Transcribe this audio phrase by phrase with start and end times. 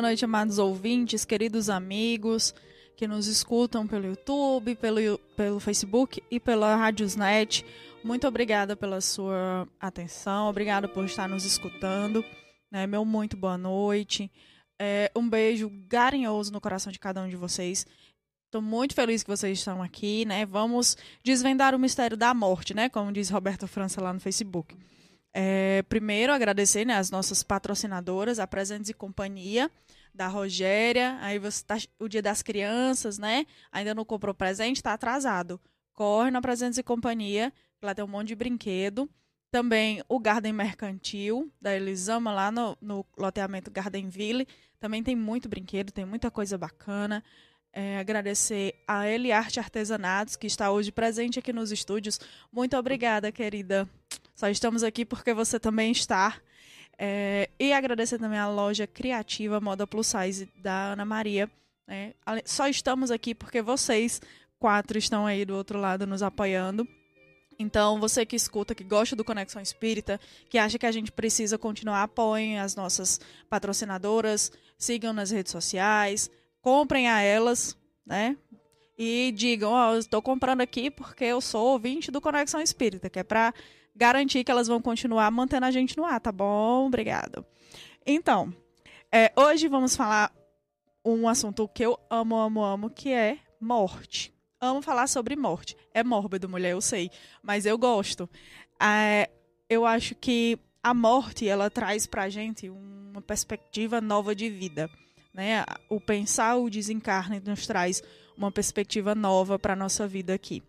[0.00, 2.54] Boa noite, amados ouvintes, queridos amigos
[2.96, 7.66] que nos escutam pelo YouTube, pelo, pelo Facebook e pela Radiosnet.
[8.02, 12.24] Muito obrigada pela sua atenção, obrigada por estar nos escutando.
[12.72, 12.86] Né?
[12.86, 14.32] Meu muito boa noite.
[14.80, 17.86] É, um beijo carinhoso no coração de cada um de vocês.
[18.46, 20.46] Estou muito feliz que vocês estão aqui, né?
[20.46, 22.88] Vamos desvendar o mistério da morte, né?
[22.88, 24.74] Como diz Roberto França lá no Facebook.
[25.32, 29.70] É, primeiro, agradecer né, as nossas patrocinadoras, a Presentes e Companhia,
[30.14, 31.18] da Rogéria.
[31.20, 33.46] Aí você tá, o dia das crianças, né?
[33.70, 35.60] Ainda não comprou presente, está atrasado.
[35.92, 39.08] Corre na Presentes e Companhia, lá tem um monte de brinquedo.
[39.50, 44.46] Também o Garden Mercantil, da Elisama, lá no, no loteamento Gardenville.
[44.78, 47.22] Também tem muito brinquedo, tem muita coisa bacana.
[47.72, 52.18] É, agradecer a Eliarte Artesanatos, que está hoje presente aqui nos estúdios.
[52.52, 53.88] Muito obrigada, querida.
[54.40, 56.40] Só estamos aqui porque você também está.
[56.98, 61.50] É, e agradecer também a loja criativa Moda Plus Size da Ana Maria.
[61.86, 62.14] Né?
[62.46, 64.18] Só estamos aqui porque vocês
[64.58, 66.88] quatro estão aí do outro lado nos apoiando.
[67.58, 70.18] Então, você que escuta, que gosta do Conexão Espírita,
[70.48, 76.30] que acha que a gente precisa continuar, apoiem as nossas patrocinadoras, sigam nas redes sociais,
[76.62, 78.38] comprem a elas, né?
[78.96, 83.18] E digam, ó, oh, estou comprando aqui porque eu sou ouvinte do Conexão Espírita, que
[83.18, 83.52] é para
[83.94, 86.86] garantir que elas vão continuar mantendo a gente no ar, tá bom?
[86.86, 87.44] Obrigado.
[88.06, 88.54] Então,
[89.12, 90.32] é, hoje vamos falar
[91.04, 94.34] um assunto que eu amo, amo, amo, que é morte.
[94.60, 95.76] Amo falar sobre morte.
[95.92, 97.10] É mórbido, mulher, eu sei,
[97.42, 98.28] mas eu gosto.
[98.80, 99.30] É,
[99.68, 104.90] eu acho que a morte ela traz pra gente uma perspectiva nova de vida.
[105.32, 105.64] Né?
[105.88, 108.02] O pensar o desencarne nos traz
[108.36, 110.62] uma perspectiva nova para nossa vida aqui.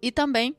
[0.00, 0.56] E também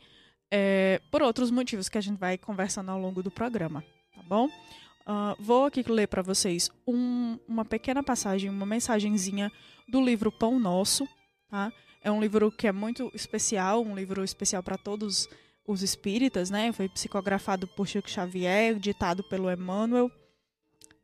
[0.55, 3.83] é, por outros motivos que a gente vai conversando ao longo do programa,
[4.15, 4.45] tá bom?
[4.45, 9.51] Uh, vou aqui ler para vocês um, uma pequena passagem, uma mensagenzinha
[9.87, 11.07] do livro Pão Nosso,
[11.49, 11.73] tá?
[12.03, 15.27] É um livro que é muito especial, um livro especial para todos
[15.65, 16.71] os espíritas, né?
[16.71, 20.11] Foi psicografado por Chico Xavier, ditado pelo Emmanuel.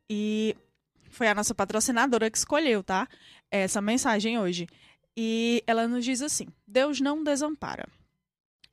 [0.08, 0.56] E
[1.10, 3.08] foi a nossa patrocinadora que escolheu, tá?
[3.50, 4.68] Essa mensagem hoje.
[5.16, 7.88] E ela nos diz assim: Deus não desampara.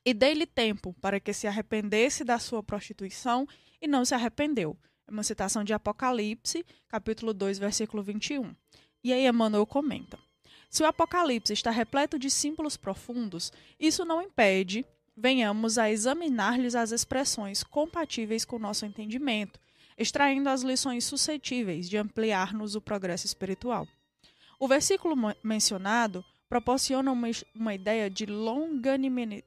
[0.07, 3.45] E dei-lhe tempo para que se arrependesse da sua prostituição
[3.81, 4.77] e não se arrependeu.
[5.05, 8.55] É uma citação de Apocalipse, capítulo 2, versículo 21.
[9.03, 10.17] E aí Emmanuel comenta:
[10.69, 14.85] Se o Apocalipse está repleto de símbolos profundos, isso não impede
[15.19, 19.59] venhamos a examinar-lhes as expressões compatíveis com o nosso entendimento
[19.97, 23.87] extraindo as lições suscetíveis de ampliar-nos o progresso espiritual.
[24.59, 29.43] O versículo mencionado proporciona uma, uma ideia de longanimidade,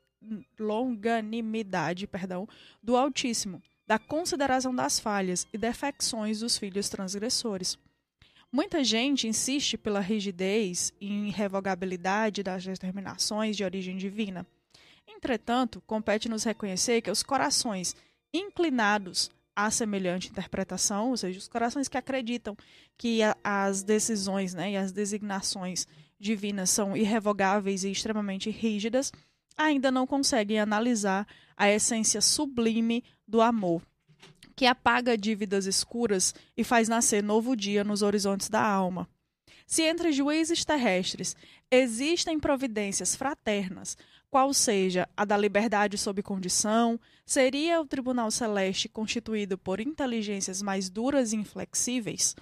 [0.59, 2.49] longanimidade perdão,
[2.83, 7.79] do Altíssimo, da consideração das falhas e defecções dos filhos transgressores.
[8.53, 14.47] Muita gente insiste pela rigidez e irrevogabilidade das determinações de origem divina.
[15.07, 17.95] Entretanto, compete-nos reconhecer que os corações
[18.33, 22.57] inclinados a semelhante interpretação, ou seja, os corações que acreditam
[22.97, 25.87] que as decisões né, e as designações
[26.19, 29.13] divinas são irrevogáveis e extremamente rígidas,
[29.65, 31.27] ainda não conseguem analisar
[31.57, 33.83] a essência sublime do amor,
[34.57, 39.09] que apaga dívidas escuras e faz nascer novo dia nos horizontes da alma.
[39.67, 41.37] Se entre juízes terrestres
[41.71, 43.97] existem providências fraternas
[44.31, 50.89] qual seja a da liberdade sob condição, seria o Tribunal Celeste constituído por inteligências mais
[50.89, 52.37] duras e inflexíveis?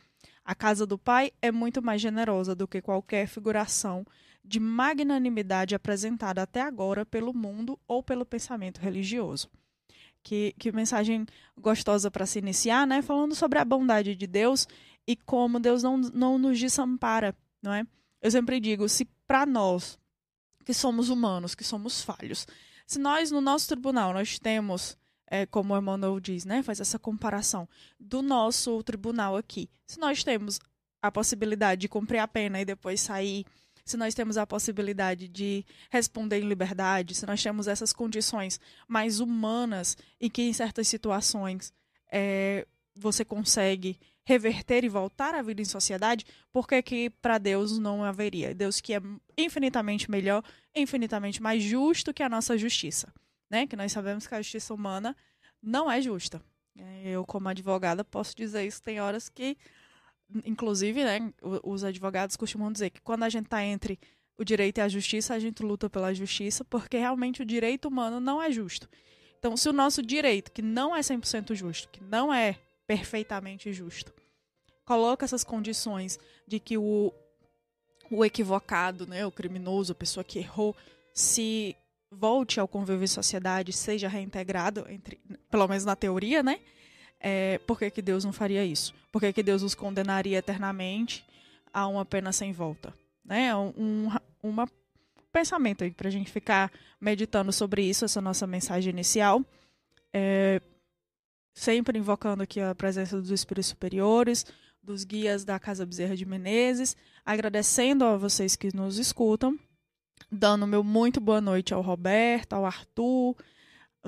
[0.45, 4.05] A casa do Pai é muito mais generosa do que qualquer figuração
[4.49, 9.51] de magnanimidade apresentada até agora pelo mundo ou pelo pensamento religioso.
[10.23, 11.27] Que, que mensagem
[11.61, 13.03] gostosa para se iniciar, né?
[13.03, 14.67] Falando sobre a bondade de Deus
[15.07, 17.87] e como Deus não, não nos desampara, não é?
[18.23, 19.99] Eu sempre digo, se para nós
[20.65, 22.47] que somos humanos, que somos falhos.
[22.87, 24.97] Se nós, no nosso tribunal, nós temos,
[25.27, 27.69] é, como o Emmanuel diz, né, faz essa comparação
[28.01, 29.69] do nosso tribunal aqui.
[29.87, 30.59] Se nós temos
[31.03, 33.45] a possibilidade de cumprir a pena e depois sair,
[33.91, 39.21] se nós temos a possibilidade de responder em liberdade, se nós temos essas condições mais
[39.21, 41.73] humanas e que em certas situações
[42.13, 47.79] é, você consegue reverter e voltar à vida em sociedade, por que que para Deus
[47.79, 48.55] não haveria?
[48.55, 49.01] Deus que é
[49.39, 50.43] infinitamente melhor,
[50.75, 53.11] infinitamente mais justo que a nossa justiça,
[53.51, 53.67] né?
[53.67, 55.17] Que nós sabemos que a justiça humana
[55.63, 56.43] não é justa.
[56.77, 58.83] É, eu, como advogada, posso dizer isso.
[58.83, 59.57] Tem horas que,
[60.45, 61.33] inclusive, né,
[61.63, 63.99] os advogados costumam dizer que quando a gente está entre
[64.37, 68.21] o direito e a justiça, a gente luta pela justiça, porque realmente o direito humano
[68.21, 68.89] não é justo.
[69.39, 74.13] Então, se o nosso direito, que não é 100% justo, que não é perfeitamente justo,
[74.85, 77.13] coloca essas condições de que o,
[78.11, 80.75] o equivocado, né, o criminoso, a pessoa que errou,
[81.13, 81.77] se
[82.11, 85.21] volte ao convívio em sociedade, seja reintegrado, entre,
[85.51, 86.61] pelo menos na teoria, né?
[87.21, 88.95] É, por que, que Deus não faria isso?
[89.11, 91.25] Por que, que Deus os condenaria eternamente
[91.73, 92.95] a uma pena sem volta?
[93.25, 93.55] Né?
[93.55, 94.09] Um,
[94.43, 94.55] um
[95.33, 96.71] pensamento aí para a gente ficar
[97.01, 99.45] meditando sobre isso, essa nossa mensagem inicial.
[100.13, 100.61] É,
[101.53, 104.47] sempre invocando aqui a presença dos espíritos superiores,
[104.83, 109.59] dos guias da Casa Bezerra de Menezes, agradecendo a vocês que nos escutam,
[110.31, 113.37] dando meu muito boa noite ao Roberto, ao Arthur,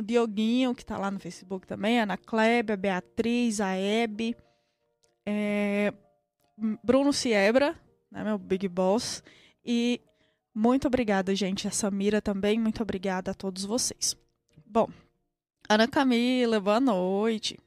[0.01, 4.37] o Dioguinho, que está lá no Facebook também, Ana Kleber, Beatriz, a Hebe,
[5.25, 5.93] é,
[6.83, 7.79] Bruno Siebra,
[8.11, 9.23] né, meu Big Boss,
[9.65, 10.01] e
[10.55, 14.17] muito obrigada, gente, a Samira também, muito obrigada a todos vocês.
[14.67, 14.89] Bom,
[15.69, 17.59] Ana Camila, boa noite.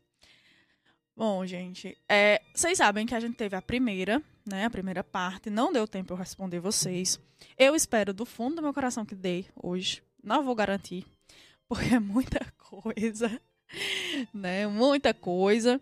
[1.15, 4.65] Bom, gente, é, vocês sabem que a gente teve a primeira, né?
[4.65, 5.50] A primeira parte.
[5.50, 7.19] Não deu tempo eu responder vocês.
[7.57, 10.01] Eu espero do fundo do meu coração que dê hoje.
[10.24, 11.06] Não vou garantir,
[11.69, 13.39] porque é muita coisa,
[14.33, 14.68] né?
[14.68, 15.81] Muita coisa.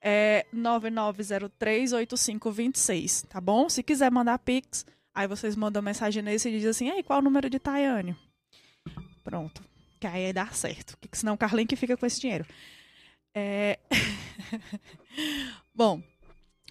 [0.00, 3.68] É 99038526, tá bom?
[3.68, 7.20] Se quiser mandar Pix, aí vocês mandam mensagem nesse e dizem assim, ei, qual é
[7.20, 8.16] o número de Tayane?
[9.22, 9.75] Pronto.
[9.98, 10.96] Que aí dá certo.
[10.98, 12.46] Porque senão o Carlinho que fica com esse dinheiro.
[13.34, 13.78] É...
[15.74, 16.02] Bom,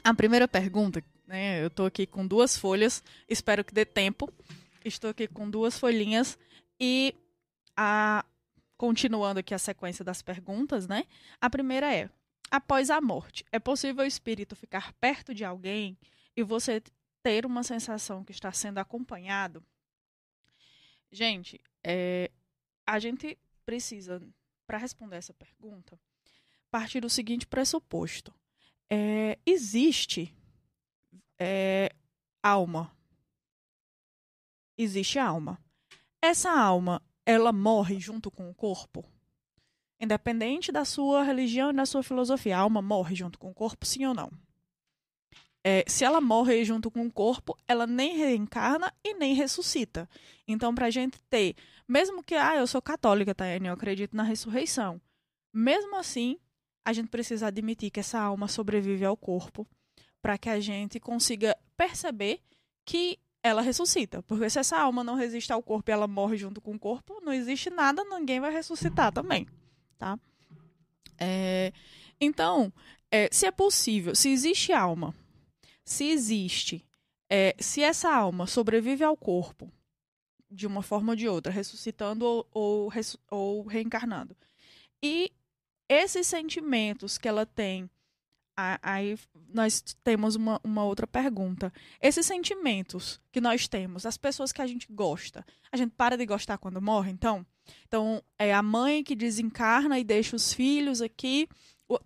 [0.04, 1.64] a primeira pergunta, né?
[1.64, 4.32] Eu tô aqui com duas folhas, espero que dê tempo.
[4.84, 6.38] Estou aqui com duas folhinhas
[6.80, 7.16] e
[7.76, 8.24] a
[8.78, 11.06] continuando aqui a sequência das perguntas, né?
[11.40, 12.10] A primeira é:
[12.52, 15.98] após a morte, é possível o espírito ficar perto de alguém
[16.36, 16.82] e você
[17.24, 19.64] ter uma sensação que está sendo acompanhado?
[21.12, 22.30] Gente, é,
[22.86, 24.22] a gente precisa,
[24.68, 26.00] para responder essa pergunta,
[26.76, 28.34] partir do seguinte pressuposto:
[28.90, 30.36] é, existe
[31.40, 31.90] é,
[32.44, 32.94] alma.
[34.78, 35.58] Existe alma.
[36.22, 39.06] Essa alma ela morre junto com o corpo?
[40.00, 43.86] Independente da sua religião e da sua filosofia, a alma morre junto com o corpo,
[43.86, 44.30] sim ou não?
[45.68, 50.08] É, se ela morre junto com o corpo, ela nem reencarna e nem ressuscita.
[50.48, 51.56] Então, para a gente ter,
[51.88, 55.02] mesmo que, ah, eu sou católica, Tayane, eu acredito na ressurreição.
[55.52, 56.38] Mesmo assim,
[56.86, 59.68] a gente precisa admitir que essa alma sobrevive ao corpo
[60.22, 62.42] para que a gente consiga perceber
[62.86, 64.22] que ela ressuscita.
[64.22, 67.20] Porque se essa alma não resiste ao corpo e ela morre junto com o corpo,
[67.24, 69.48] não existe nada, ninguém vai ressuscitar também,
[69.98, 70.20] tá?
[71.18, 71.74] É,
[72.22, 72.72] então,
[73.10, 75.16] é, se é possível, se existe alma,
[75.86, 76.86] se existe,
[77.30, 79.72] é, se essa alma sobrevive ao corpo
[80.50, 82.92] de uma forma ou de outra, ressuscitando ou, ou,
[83.30, 84.36] ou reencarnando,
[85.04, 85.32] e
[85.88, 87.90] esses sentimentos que ela tem
[88.56, 89.18] aí
[89.54, 91.74] nós temos uma, uma outra pergunta.
[92.02, 96.26] Esses sentimentos que nós temos, as pessoas que a gente gosta, a gente para de
[96.26, 97.46] gostar quando morre, então?
[97.88, 101.48] Então, é a mãe que desencarna e deixa os filhos aqui.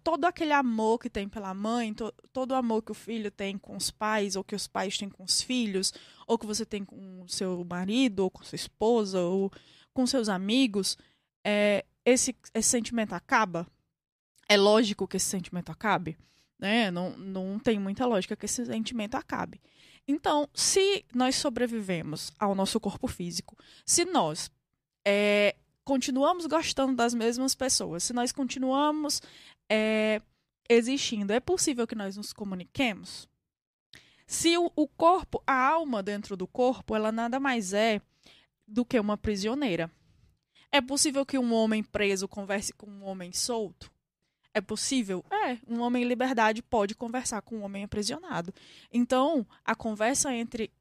[0.04, 3.58] Todo aquele amor que tem pela mãe, to, todo o amor que o filho tem
[3.58, 5.94] com os pais, ou que os pais têm com os filhos,
[6.28, 9.50] ou que você tem com o seu marido, ou com sua esposa, ou
[9.94, 10.98] com seus amigos,
[11.46, 13.66] é, esse, esse sentimento acaba?
[14.50, 16.18] É lógico que esse sentimento acabe?
[16.58, 16.92] Né?
[16.92, 19.62] Não, não tem muita lógica que esse sentimento acabe.
[20.08, 23.56] Então, se nós sobrevivemos ao nosso corpo físico,
[23.86, 24.52] se nós
[25.08, 29.22] é, continuamos gostando das mesmas pessoas, se nós continuamos
[29.70, 30.22] é,
[30.70, 33.28] existindo, é possível que nós nos comuniquemos?
[34.26, 38.02] Se o, o corpo, a alma dentro do corpo, ela nada mais é
[38.68, 39.92] do que uma prisioneira.
[40.72, 43.92] É possível que um homem preso converse com um homem solto?
[44.54, 45.24] É possível?
[45.32, 45.58] É.
[45.68, 48.54] Um homem em liberdade pode conversar com um homem aprisionado.
[48.92, 50.72] Então, a conversa entre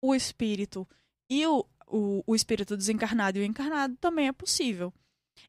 [0.00, 0.86] o espírito
[1.30, 4.92] e o, o, o espírito desencarnado e o encarnado também é possível.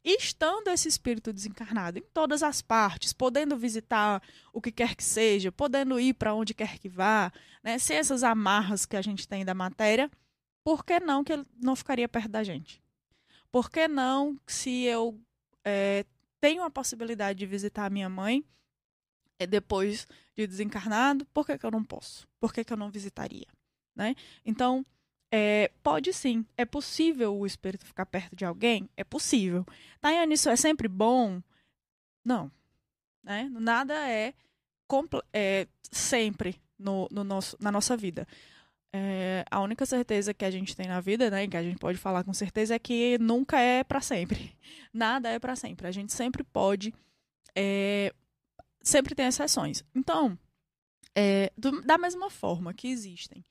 [0.04, 4.22] Estando esse espírito desencarnado em todas as partes, podendo visitar
[4.54, 7.32] o que quer que seja, podendo ir para onde quer que vá,
[7.64, 10.10] né, sem essas amarras que a gente tem da matéria,
[10.64, 12.82] por que não que ele não ficaria perto da gente?
[13.52, 15.20] Por que não, se eu
[15.64, 16.06] é,
[16.40, 18.44] tenho a possibilidade de visitar a minha mãe
[19.40, 22.28] é, depois de desencarnado, por que, que eu não posso?
[22.40, 23.48] Por que, que eu não visitaria?
[23.96, 24.16] Né?
[24.46, 24.86] Então,
[25.32, 28.90] é, pode sim, é possível o espírito ficar perto de alguém?
[28.98, 29.66] É possível.
[30.02, 31.42] Tayane, isso é sempre bom?
[32.26, 32.52] Não.
[33.24, 33.50] Né?
[33.52, 34.34] Nada é,
[35.34, 38.28] é sempre no, no nosso, na nossa vida.
[38.92, 42.00] É, a única certeza que a gente tem na vida, né, que a gente pode
[42.00, 44.58] falar com certeza, é que nunca é para sempre.
[44.92, 45.86] Nada é para sempre.
[45.86, 46.92] A gente sempre pode,
[47.56, 48.12] é,
[48.82, 49.84] sempre tem exceções.
[49.94, 50.38] Então,
[51.16, 53.46] é, do, da mesma forma que existem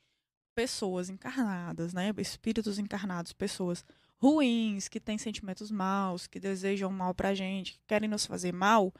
[0.58, 2.12] pessoas encarnadas, né?
[2.18, 3.84] Espíritos encarnados, pessoas
[4.20, 8.92] ruins, que têm sentimentos maus, que desejam mal pra gente, que querem nos fazer mal.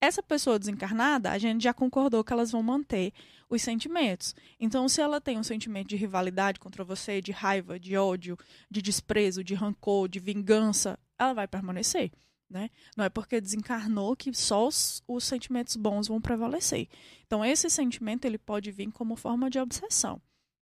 [0.00, 3.12] Essa pessoa desencarnada, a gente já concordou que elas vão manter
[3.48, 4.34] os sentimentos.
[4.58, 8.36] Então, se ela tem um sentimento de rivalidade contra você, de raiva, de ódio,
[8.68, 12.10] de desprezo, de rancor, de vingança, ela vai permanecer.
[12.50, 12.70] Né?
[12.96, 16.88] Não é porque desencarnou que só os, os, sentimentos bons vão prevalecer.
[17.24, 20.20] Então, esse sentimento ele pode vir como forma de obsessão.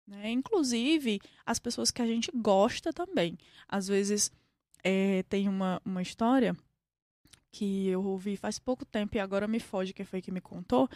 [0.08, 0.32] Né?
[0.32, 3.38] Inclusive, as pessoas que a gente gosta também.
[3.68, 4.32] Às vezes,
[4.84, 6.56] é, tem uma, uma história
[7.52, 10.88] que eu ouvi faz pouco tempo e agora me foge quem foi que me contou,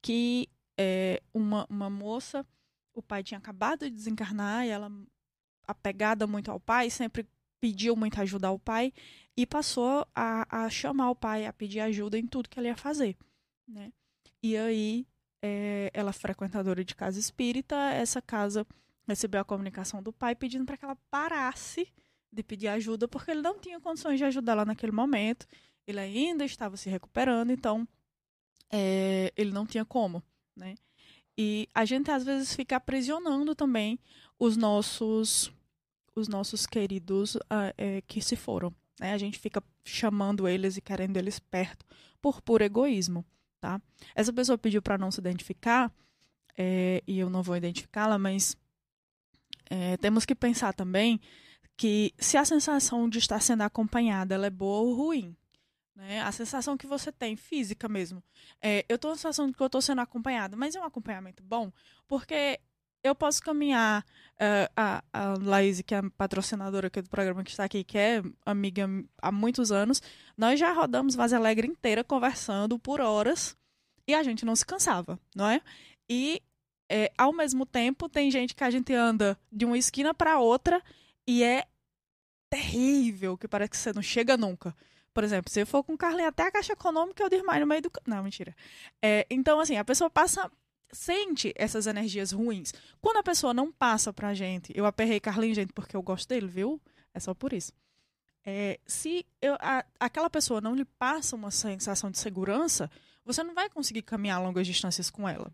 [0.00, 0.48] que
[0.78, 2.46] é, uma, uma moça,
[2.94, 4.90] o pai tinha acabado de desencarnar e ela,
[5.66, 7.26] apegada muito ao pai, sempre
[7.60, 8.92] pediu muita ajuda ao pai
[9.36, 12.76] e passou a, a chamar o pai, a pedir ajuda em tudo que ele ia
[12.76, 13.16] fazer,
[13.66, 13.92] né?
[14.42, 15.06] E aí
[15.42, 18.66] é, ela frequentadora de casa espírita, essa casa
[19.06, 21.92] recebeu a comunicação do pai pedindo para que ela parasse
[22.32, 25.46] de pedir ajuda, porque ele não tinha condições de ajudá-la naquele momento.
[25.86, 27.88] Ele ainda estava se recuperando, então
[28.70, 30.22] é, ele não tinha como,
[30.54, 30.76] né?
[31.36, 33.98] E a gente às vezes fica aprisionando também
[34.38, 35.52] os nossos
[36.14, 38.74] os nossos queridos uh, é, que se foram.
[39.00, 39.12] Né?
[39.12, 41.86] A gente fica chamando eles e querendo eles perto
[42.20, 43.24] por puro egoísmo
[43.60, 43.80] tá?
[44.14, 45.92] Essa pessoa pediu para não se identificar,
[46.56, 48.56] é, e eu não vou identificá-la, mas
[49.68, 51.20] é, temos que pensar também
[51.76, 55.36] que se a sensação de estar sendo acompanhada é boa ou ruim,
[56.00, 56.22] né?
[56.22, 58.22] A sensação que você tem, física mesmo.
[58.60, 61.70] É, eu estou sensação de que eu estou sendo acompanhada, mas é um acompanhamento bom,
[62.08, 62.58] porque
[63.02, 64.04] eu posso caminhar.
[64.40, 67.98] Uh, a, a Laís, que é a patrocinadora aqui do programa que está aqui, que
[67.98, 68.88] é amiga
[69.20, 70.00] há muitos anos,
[70.34, 73.54] nós já rodamos Vaz Alegre inteira conversando por horas
[74.08, 75.60] e a gente não se cansava, não é?
[76.08, 76.40] E
[76.90, 80.82] é, ao mesmo tempo tem gente que a gente anda de uma esquina para outra
[81.26, 81.66] e é
[82.50, 84.74] terrível, que parece que você não chega nunca.
[85.12, 87.66] Por exemplo, se eu for com o Carlinhos até a Caixa Econômica, eu desmaio no
[87.66, 87.90] meio do...
[88.06, 88.56] Não, mentira.
[89.02, 90.50] É, então, assim, a pessoa passa
[90.92, 92.72] sente essas energias ruins.
[93.00, 96.46] Quando a pessoa não passa pra gente, eu aperrei Carlinhos, gente, porque eu gosto dele,
[96.46, 96.80] viu?
[97.14, 97.72] É só por isso.
[98.44, 102.90] É, se eu, a, aquela pessoa não lhe passa uma sensação de segurança,
[103.24, 105.52] você não vai conseguir caminhar longas distâncias com ela.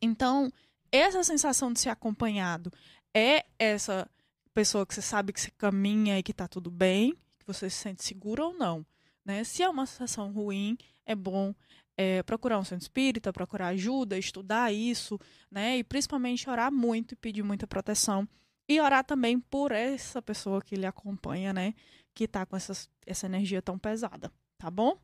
[0.00, 0.52] Então,
[0.92, 2.72] essa sensação de ser acompanhado
[3.12, 4.08] é essa
[4.52, 7.76] pessoa que você sabe que você caminha e que tá tudo bem, que você se
[7.76, 8.86] sente seguro ou não.
[9.24, 9.42] Né?
[9.42, 11.54] Se é uma sensação ruim, é bom
[11.96, 15.18] é, procurar um centro espírita, procurar ajuda, estudar isso,
[15.50, 15.78] né?
[15.78, 18.28] E principalmente orar muito e pedir muita proteção.
[18.68, 21.74] E orar também por essa pessoa que lhe acompanha, né?
[22.14, 24.98] Que tá com essas, essa energia tão pesada, tá bom?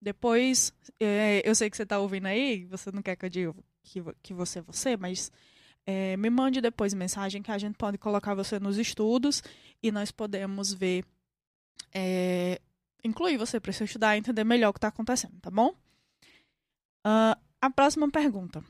[0.00, 3.54] Depois, é, eu sei que você tá ouvindo aí, você não quer que eu diga
[3.82, 5.30] que, que você é você, mas
[5.86, 9.42] é, me mande depois mensagem que a gente pode colocar você nos estudos
[9.82, 11.04] e nós podemos ver,
[11.92, 12.60] é,
[13.04, 15.74] incluir você para você estudar e entender melhor o que está acontecendo, tá bom?
[17.04, 18.64] Uh, a próxima pergunta.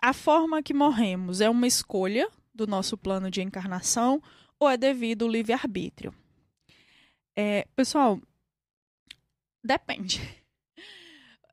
[0.00, 4.22] A forma que morremos é uma escolha do nosso plano de encarnação
[4.58, 6.14] ou é devido ao livre-arbítrio?
[7.36, 8.20] É, pessoal,
[9.62, 10.20] depende.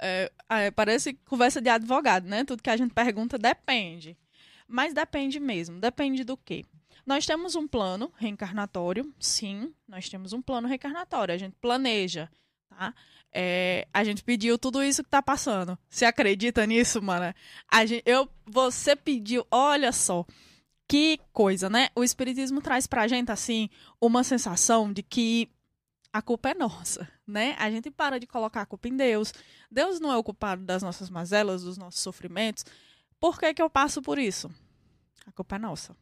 [0.04, 2.44] É, é, parece conversa de advogado, né?
[2.44, 4.18] Tudo que a gente pergunta depende.
[4.68, 5.80] Mas depende mesmo.
[5.80, 6.66] Depende do quê?
[7.06, 11.36] Nós temos um plano reencarnatório, sim, nós temos um plano reencarnatório.
[11.36, 12.32] A gente planeja,
[12.76, 12.94] tá?
[13.34, 15.78] É, a gente pediu tudo isso que tá passando.
[15.90, 17.34] Você acredita nisso, mano?
[17.70, 20.26] A gente, eu, você pediu, olha só.
[20.88, 21.90] Que coisa, né?
[21.96, 25.50] O Espiritismo traz pra gente, assim, uma sensação de que
[26.12, 27.56] a culpa é nossa, né?
[27.58, 29.34] A gente para de colocar a culpa em Deus.
[29.70, 32.66] Deus não é o culpado das nossas mazelas, dos nossos sofrimentos.
[33.18, 34.52] Por que, que eu passo por isso?
[35.26, 35.96] A culpa é nossa.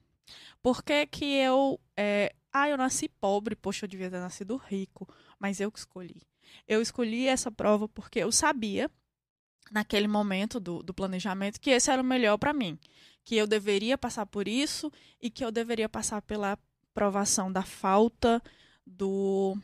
[0.61, 1.79] Por que, que eu.
[1.95, 2.33] É...
[2.51, 5.07] Ah, eu nasci pobre, poxa, eu devia ter nascido rico,
[5.38, 6.23] mas eu que escolhi.
[6.68, 8.89] Eu escolhi essa prova porque eu sabia,
[9.72, 12.77] naquele momento do, do planejamento, que esse era o melhor para mim.
[13.24, 14.91] Que eu deveria passar por isso
[15.22, 16.58] e que eu deveria passar pela
[16.94, 18.41] provação da falta
[18.86, 19.56] do,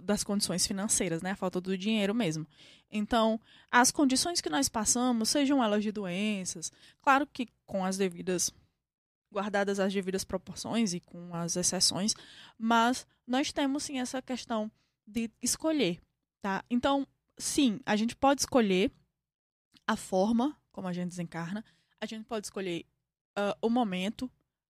[0.00, 1.32] das condições financeiras, né?
[1.32, 2.46] A falta do dinheiro mesmo.
[2.90, 3.40] Então,
[3.70, 8.52] as condições que nós passamos, sejam elas de doenças, claro que com as devidas
[9.32, 12.14] guardadas as devidas proporções e com as exceções,
[12.58, 14.70] mas nós temos sim essa questão
[15.10, 16.00] de escolher,
[16.40, 16.64] tá?
[16.70, 18.92] Então, sim, a gente pode escolher
[19.86, 21.64] a forma como a gente desencarna,
[22.00, 22.86] a gente pode escolher
[23.38, 24.30] uh, o momento,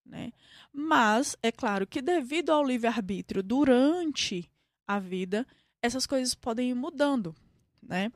[0.05, 0.31] né?
[0.71, 4.51] Mas é claro que devido ao livre-arbítrio durante
[4.87, 5.47] a vida,
[5.81, 7.35] essas coisas podem ir mudando,
[7.81, 8.11] né?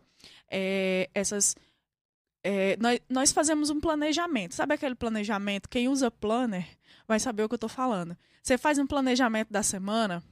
[0.50, 1.56] É, essas
[2.44, 4.56] é, nós, nós fazemos um planejamento.
[4.56, 5.70] Sabe aquele planejamento?
[5.70, 6.68] Quem usa planner
[7.08, 8.18] vai saber o que eu estou falando.
[8.42, 10.24] Você faz um planejamento da semana,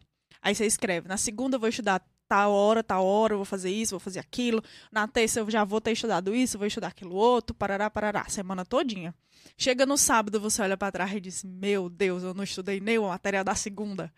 [0.42, 3.70] aí você escreve: na segunda eu vou estudar tal hora, tal hora, eu vou fazer
[3.70, 4.64] isso, vou fazer aquilo.
[4.92, 8.66] Na terça eu já vou ter estudado isso, vou estudar aquilo outro, parará, parará, semana
[8.66, 9.14] todinha.
[9.58, 12.98] Chega no sábado, você olha para trás e diz: Meu Deus, eu não estudei nem
[12.98, 14.14] uma matéria da segunda.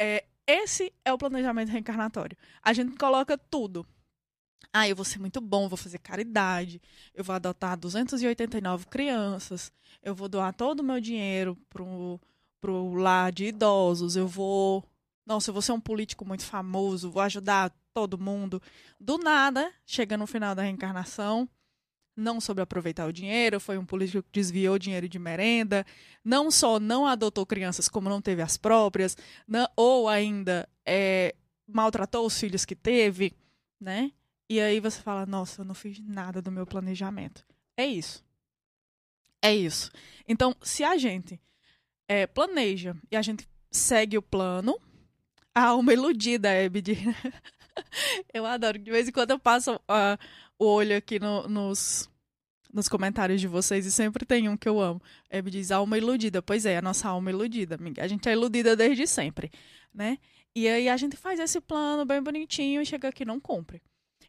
[0.00, 2.36] É, esse é o planejamento reencarnatório.
[2.62, 3.86] A gente coloca tudo
[4.72, 6.80] ah, eu vou ser muito bom, vou fazer caridade,
[7.14, 9.72] eu vou adotar 289 crianças,
[10.02, 12.20] eu vou doar todo o meu dinheiro pro,
[12.60, 14.84] pro lar de idosos, eu vou.
[15.28, 18.62] Nossa, vou ser um político muito famoso, vou ajudar todo mundo.
[18.98, 21.46] Do nada, chega no final da reencarnação,
[22.16, 25.84] não soube aproveitar o dinheiro, foi um político que desviou dinheiro de merenda,
[26.24, 31.34] não só não adotou crianças como não teve as próprias, não, ou ainda é,
[31.66, 33.36] maltratou os filhos que teve,
[33.78, 34.10] né?
[34.48, 37.44] E aí você fala, nossa, eu não fiz nada do meu planejamento.
[37.76, 38.24] É isso.
[39.42, 39.90] É isso.
[40.26, 41.38] Então, se a gente
[42.08, 44.80] é, planeja e a gente segue o plano,
[45.58, 46.96] a alma iludida, Ebed.
[48.32, 48.78] eu adoro.
[48.78, 50.18] De vez em quando eu passo uh,
[50.58, 52.08] o olho aqui no, nos,
[52.72, 55.02] nos comentários de vocês e sempre tem um que eu amo.
[55.28, 56.40] Ebed diz alma iludida.
[56.40, 58.04] Pois é, a nossa alma iludida, amiga.
[58.04, 59.50] A gente é iludida desde sempre,
[59.92, 60.18] né?
[60.54, 63.82] E aí a gente faz esse plano bem bonitinho e chega aqui e não cumpre.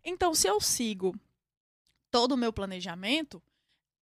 [0.03, 1.15] Então, se eu sigo
[2.09, 3.41] todo o meu planejamento,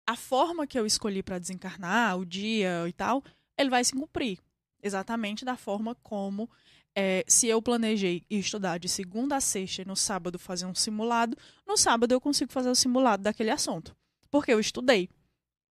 [0.06, 3.22] a forma que eu escolhi para desencarnar, o dia e tal,
[3.58, 4.38] ele vai se cumprir.
[4.82, 6.48] Exatamente da forma como
[6.96, 11.36] é, se eu planejei estudar de segunda a sexta e no sábado fazer um simulado,
[11.66, 13.94] no sábado eu consigo fazer o simulado daquele assunto.
[14.30, 15.10] Porque eu estudei.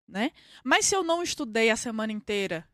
[0.06, 0.30] Né?
[0.62, 2.66] Mas se eu não estudei a semana inteira,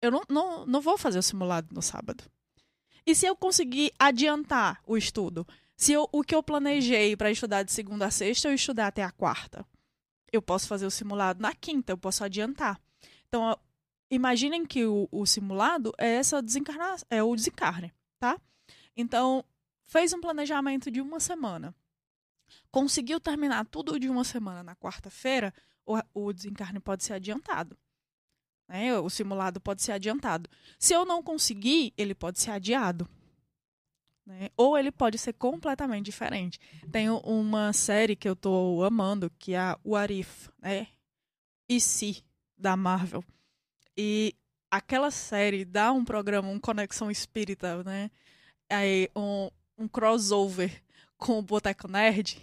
[0.00, 2.24] eu não, não, não vou fazer o simulado no sábado.
[3.06, 7.62] E se eu conseguir adiantar o estudo se eu, o que eu planejei para estudar
[7.62, 9.66] de segunda a sexta, eu estudar até a quarta.
[10.32, 12.80] Eu posso fazer o simulado na quinta, eu posso adiantar.
[13.28, 13.58] Então,
[14.10, 18.40] imaginem que o, o simulado é essa desencarnação, é o desencarne, tá?
[18.96, 19.44] Então,
[19.86, 21.74] fez um planejamento de uma semana.
[22.70, 25.52] Conseguiu terminar tudo de uma semana na quarta-feira,
[25.86, 27.76] o, o desencarne pode ser adiantado.
[28.68, 28.98] Né?
[28.98, 30.48] O simulado pode ser adiantado.
[30.78, 33.08] Se eu não conseguir, ele pode ser adiado.
[34.26, 34.48] Né?
[34.56, 36.58] Ou ele pode ser completamente diferente.
[36.90, 40.88] Tem uma série que eu tô amando, que é a What If, né?
[41.68, 42.24] E se,
[42.56, 43.24] da Marvel.
[43.96, 44.34] E
[44.70, 48.10] aquela série dá um programa, um Conexão Espírita, né?
[48.70, 50.82] Aí, um, um crossover
[51.16, 52.40] com o Boteco Nerd,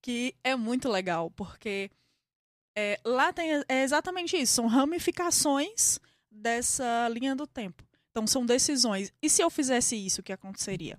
[0.00, 1.90] que é muito legal, porque
[2.76, 7.84] é, lá tem é exatamente isso, são ramificações dessa linha do tempo.
[8.10, 9.12] Então são decisões.
[9.22, 10.98] E se eu fizesse isso, o que aconteceria?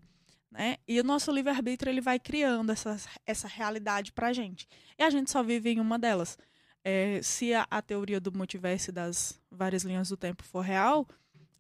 [0.52, 0.78] Né?
[0.88, 4.68] E o nosso livre-arbítrio ele vai criando essa, essa realidade para a gente.
[4.98, 6.38] E a gente só vive em uma delas.
[6.84, 11.08] É, se a, a, teoria do multiverso das várias linhas do tempo for real,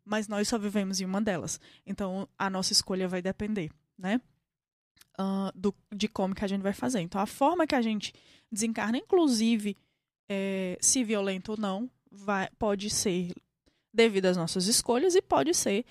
[0.03, 1.59] mas nós só vivemos em uma delas.
[1.86, 4.19] Então a nossa escolha vai depender, né?
[5.17, 6.99] Uh, do, de como que a gente vai fazer.
[6.99, 8.13] Então a forma que a gente
[8.51, 9.77] desencarna, inclusive
[10.27, 13.33] é, se violento ou não, vai, pode ser
[13.93, 15.86] devido às nossas escolhas e pode ser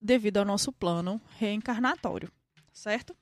[0.00, 2.30] devido ao nosso plano reencarnatório,
[2.72, 3.16] certo?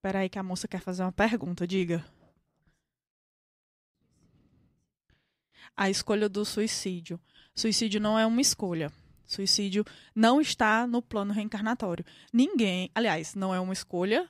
[0.00, 2.02] Espera aí que a moça quer fazer uma pergunta, diga.
[5.76, 7.20] A escolha do suicídio.
[7.54, 8.90] Suicídio não é uma escolha.
[9.26, 9.84] Suicídio
[10.14, 12.02] não está no plano reencarnatório.
[12.32, 14.26] Ninguém, aliás, não é uma escolha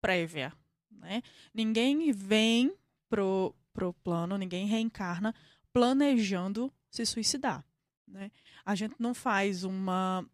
[0.00, 0.52] prévia,
[0.90, 1.22] né?
[1.54, 2.76] Ninguém vem
[3.08, 5.32] pro, pro plano, ninguém reencarna
[5.72, 7.64] planejando se suicidar.
[8.08, 8.32] Né?
[8.64, 10.28] A gente não faz uma,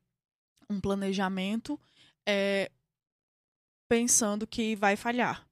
[0.71, 1.79] um planejamento
[2.27, 2.71] é,
[3.89, 5.49] pensando que vai falhar.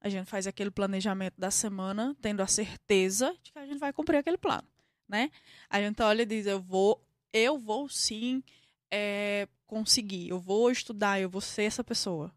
[0.00, 3.92] A gente faz aquele planejamento da semana tendo a certeza de que a gente vai
[3.92, 4.66] cumprir aquele plano.
[5.08, 5.30] Né?
[5.68, 7.02] A gente olha e diz: eu vou,
[7.32, 8.42] eu vou sim
[8.90, 12.32] é, conseguir, eu vou estudar, eu vou ser essa pessoa.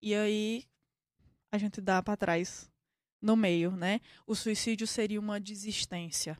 [0.00, 0.64] E aí
[1.50, 2.70] a gente dá para trás
[3.20, 4.00] no meio, né?
[4.26, 6.36] O suicídio seria uma desistência,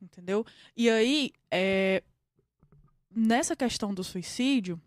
[0.00, 0.46] entendeu?
[0.74, 2.02] E aí, é,
[3.10, 4.80] nessa questão do suicídio,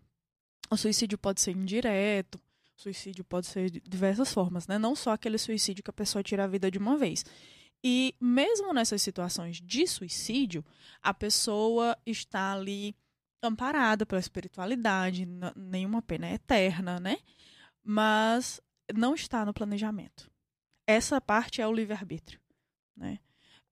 [0.70, 2.40] o suicídio pode ser indireto,
[2.80, 4.78] suicídio pode ser de diversas formas, né?
[4.78, 7.24] Não só aquele suicídio que a pessoa tira a vida de uma vez.
[7.82, 10.64] E mesmo nessas situações de suicídio,
[11.02, 12.94] a pessoa está ali
[13.42, 17.18] amparada pela espiritualidade, nenhuma pena é eterna, né?
[17.82, 18.60] Mas
[18.94, 20.30] não está no planejamento.
[20.86, 22.40] Essa parte é o livre-arbítrio,
[22.96, 23.18] né?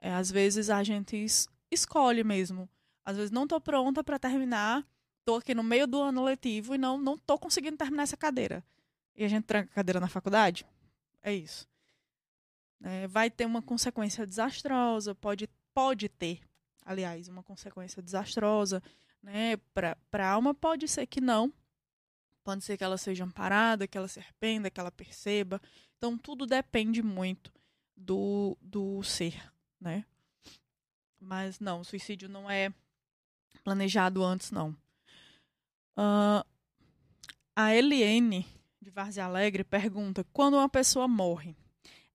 [0.00, 2.68] É, às vezes a gente es escolhe mesmo.
[3.04, 4.86] Às vezes não estou pronta para terminar,
[5.20, 8.64] estou aqui no meio do ano letivo e não não conseguindo terminar essa cadeira.
[9.18, 10.64] E a gente tranca a cadeira na faculdade?
[11.20, 11.68] É isso.
[12.80, 16.40] É, vai ter uma consequência desastrosa, pode, pode ter,
[16.86, 18.80] aliás, uma consequência desastrosa,
[19.20, 19.56] né?
[19.74, 21.52] Para a alma pode ser que não,
[22.44, 25.60] pode ser que ela seja amparada, que ela se arrependa, que ela perceba.
[25.96, 27.52] Então tudo depende muito
[27.96, 30.04] do, do ser, né?
[31.18, 32.72] Mas não, o suicídio não é
[33.64, 34.70] planejado antes, não.
[35.96, 36.46] Uh,
[37.56, 38.46] a Eliane
[38.80, 41.56] de Várzea Alegre pergunta: quando uma pessoa morre,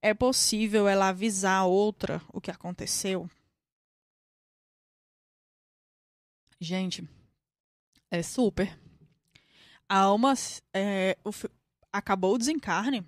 [0.02, 3.30] é possível ela avisar a outra o que aconteceu?
[6.60, 7.08] Gente,
[8.10, 8.80] é super.
[9.88, 10.34] A alma
[10.74, 11.32] é, o,
[11.92, 13.06] acabou o desencarne,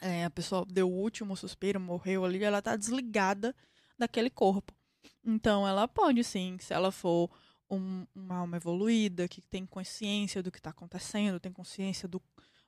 [0.00, 3.54] é, a pessoa deu o último suspiro, morreu ali, ela está desligada
[3.96, 4.74] daquele corpo.
[5.24, 7.30] Então, ela pode sim, se ela for
[7.70, 12.20] um, uma alma evoluída, que tem consciência do que está acontecendo, tem consciência do,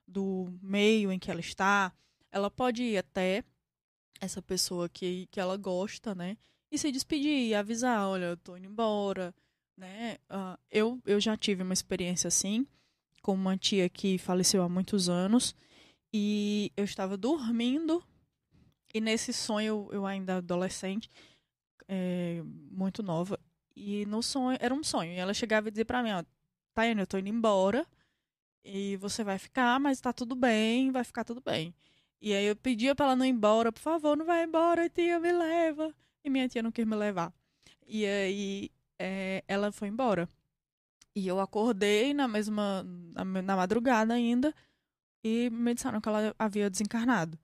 [0.07, 1.91] do meio em que ela está,
[2.31, 3.43] ela pode ir até
[4.19, 6.37] essa pessoa que, que ela gosta, né?
[6.71, 9.33] E se despedir, e avisar, olha, eu tô indo embora,
[9.77, 10.17] né?
[10.29, 12.65] Uh, eu, eu já tive uma experiência assim,
[13.21, 15.55] com uma tia que faleceu há muitos anos,
[16.13, 18.03] e eu estava dormindo,
[18.93, 21.09] e nesse sonho, eu ainda adolescente,
[21.87, 22.41] é,
[22.71, 23.39] muito nova,
[23.75, 26.23] e no sonho, era um sonho, e ela chegava e dizia pra mim, ó,
[26.73, 27.85] Tayane, eu tô indo embora,
[28.65, 31.73] e você vai ficar, mas tá tudo bem, vai ficar tudo bem.
[32.19, 35.19] E aí eu pedia pra ela não ir embora, por favor, não vai embora, tia,
[35.19, 35.93] me leva.
[36.23, 37.31] E minha tia não quis me levar.
[37.87, 40.27] E aí é, ela foi embora.
[41.15, 42.83] E eu acordei na mesma.
[42.83, 44.53] na, na madrugada ainda.
[45.23, 47.37] E me disseram que ela havia desencarnado.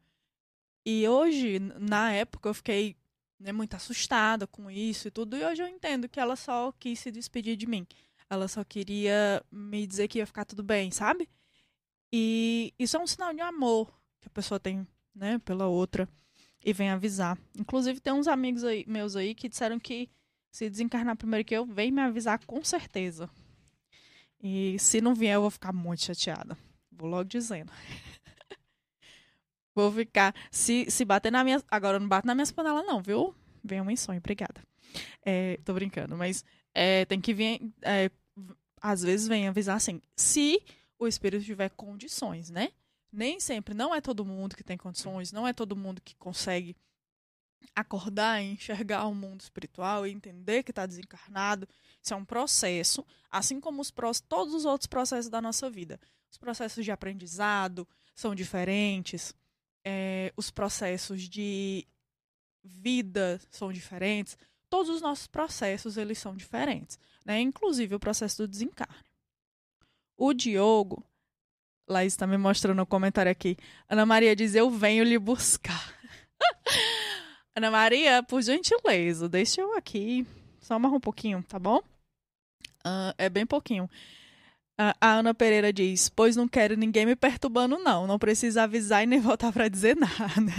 [0.85, 2.95] E hoje, na época, eu fiquei
[3.39, 5.37] né, muito assustada com isso e tudo.
[5.37, 7.85] E hoje eu entendo que ela só quis se despedir de mim.
[8.31, 11.29] Ela só queria me dizer que ia ficar tudo bem, sabe?
[12.13, 16.07] E isso é um sinal de amor que a pessoa tem, né, pela outra
[16.63, 17.37] e vem avisar.
[17.59, 20.09] Inclusive tem uns amigos aí, meus aí que disseram que
[20.49, 23.29] se desencarnar primeiro que eu, vem me avisar com certeza.
[24.41, 26.57] E se não vier, eu vou ficar muito chateada.
[26.89, 27.69] Vou logo dizendo.
[29.75, 30.33] vou ficar.
[30.49, 31.61] Se, se bater na minha.
[31.69, 33.35] Agora não bate na minha panela, não, viu?
[33.61, 34.63] Venha um sonho, obrigada.
[35.23, 37.61] É, tô brincando, mas é, tem que vir.
[37.81, 38.09] É,
[38.81, 40.61] às vezes vem avisar assim, se
[40.97, 42.71] o espírito tiver condições, né?
[43.11, 46.75] Nem sempre, não é todo mundo que tem condições, não é todo mundo que consegue
[47.75, 51.67] acordar e enxergar o mundo espiritual e entender que está desencarnado.
[52.01, 53.91] Isso é um processo, assim como os
[54.27, 55.99] todos os outros processos da nossa vida.
[56.31, 59.33] Os processos de aprendizado são diferentes,
[59.85, 61.85] é, os processos de
[62.63, 64.37] vida são diferentes,
[64.71, 67.39] todos os nossos processos eles são diferentes né?
[67.39, 69.05] inclusive o processo do desencarne.
[70.17, 71.03] O Diogo,
[71.87, 73.57] Laís está me mostrando no comentário aqui,
[73.89, 75.95] Ana Maria diz: Eu venho lhe buscar.
[77.55, 80.25] Ana Maria, por gentileza, deixa eu aqui,
[80.59, 81.79] só amarrar um pouquinho, tá bom?
[82.85, 83.89] Uh, é bem pouquinho.
[84.99, 88.07] A Ana Pereira diz: Pois não quero ninguém me perturbando, não.
[88.07, 90.51] Não precisa avisar e nem voltar para dizer nada.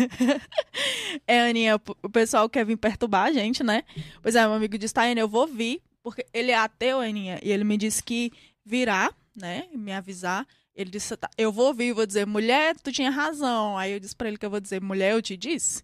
[1.26, 3.82] é, Aninha, o pessoal quer vir perturbar a gente, né?
[4.22, 7.50] Pois é, meu amigo diz: Tá, eu vou vir, porque ele é ateu, Aninha, e
[7.50, 8.32] ele me disse que
[8.64, 10.46] virá, né, me avisar.
[10.74, 13.76] Ele disse, tá, eu vou ouvir, vou dizer, mulher, tu tinha razão.
[13.76, 15.82] Aí eu disse para ele que eu vou dizer, mulher, eu te disse,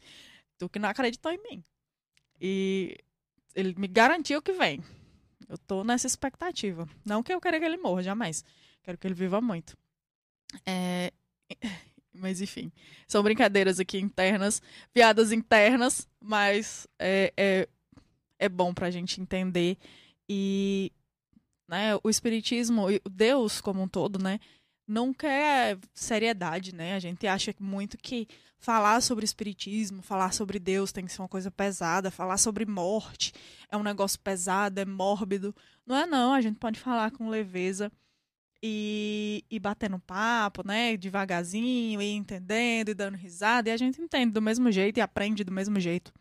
[0.56, 1.62] tu que não acreditou em mim.
[2.40, 2.96] E
[3.54, 4.82] ele me garantiu que vem.
[5.48, 6.88] Eu tô nessa expectativa.
[7.04, 8.44] Não que eu queira que ele morra, jamais.
[8.82, 9.76] Quero que ele viva muito.
[10.66, 11.12] É...
[12.12, 12.72] Mas enfim,
[13.06, 14.60] são brincadeiras aqui internas,
[14.92, 17.68] piadas internas, mas é, é,
[18.40, 19.78] é bom pra gente entender
[20.28, 20.90] e
[21.68, 24.40] né, o espiritismo, Deus como um todo, né,
[24.88, 26.94] não quer seriedade, né?
[26.94, 28.26] A gente acha muito que
[28.58, 33.32] falar sobre espiritismo, falar sobre Deus tem que ser uma coisa pesada, falar sobre morte
[33.70, 35.54] é um negócio pesado, é mórbido.
[35.86, 37.92] Não é não, a gente pode falar com leveza
[38.62, 40.96] e, e batendo papo, né?
[40.96, 45.44] Devagarzinho, e entendendo, e dando risada, e a gente entende do mesmo jeito e aprende
[45.44, 46.12] do mesmo jeito.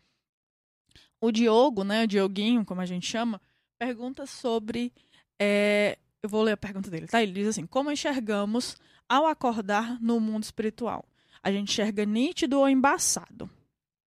[1.20, 2.04] O Diogo, né?
[2.04, 3.40] O Dioguinho, como a gente chama,
[3.78, 4.92] pergunta sobre
[5.40, 7.22] é, eu vou ler a pergunta dele, tá?
[7.22, 8.76] Ele diz assim: Como enxergamos
[9.08, 11.04] ao acordar no mundo espiritual?
[11.42, 13.48] A gente enxerga nítido ou embaçado,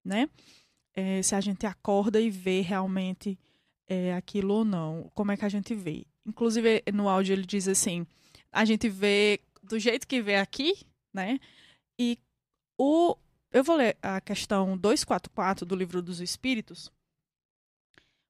[0.03, 0.29] né?
[0.93, 3.39] É, se a gente acorda e vê realmente
[3.87, 6.05] é, aquilo ou não, como é que a gente vê?
[6.25, 8.05] Inclusive, no áudio ele diz assim:
[8.51, 11.39] a gente vê do jeito que vê aqui, né?
[11.97, 12.17] E
[12.77, 13.15] o.
[13.51, 16.89] Eu vou ler a questão 244 do livro dos Espíritos,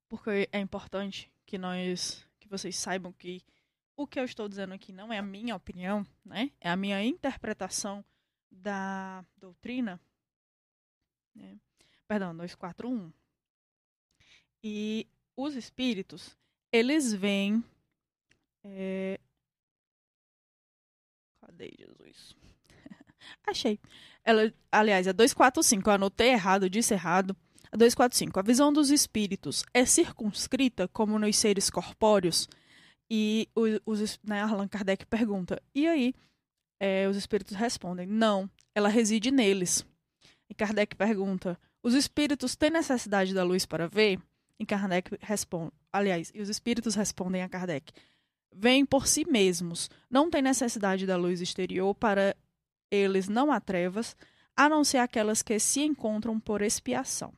[0.10, 3.44] porque é importante que nós, que vocês saibam que
[4.02, 6.52] o que eu estou dizendo aqui não é a minha opinião, né?
[6.60, 8.04] É a minha interpretação
[8.52, 10.00] da doutrina.
[11.36, 11.58] Né?
[12.08, 13.12] Perdão, 241.
[14.64, 16.38] E os espíritos,
[16.72, 17.64] eles vêm.
[18.64, 19.20] É...
[21.40, 22.36] Cadê Jesus?
[23.48, 23.80] Achei.
[24.24, 25.90] Ela, aliás, é 245.
[25.90, 27.36] Eu anotei errado, disse errado.
[27.72, 28.40] 245.
[28.40, 32.48] A visão dos espíritos é circunscrita como nos seres corpóreos
[33.14, 33.50] e
[33.86, 36.16] os, né, Allan Kardec pergunta: e aí?
[36.80, 39.86] É, os espíritos respondem: não, ela reside neles.
[40.50, 44.18] E Kardec pergunta: os espíritos têm necessidade da luz para ver?
[44.58, 47.92] E Kardec responde: aliás, e os espíritos respondem a Kardec:
[48.50, 52.34] vêm por si mesmos, não têm necessidade da luz exterior para
[52.90, 54.16] eles não há trevas,
[54.56, 57.34] a não ser aquelas que se encontram por expiação.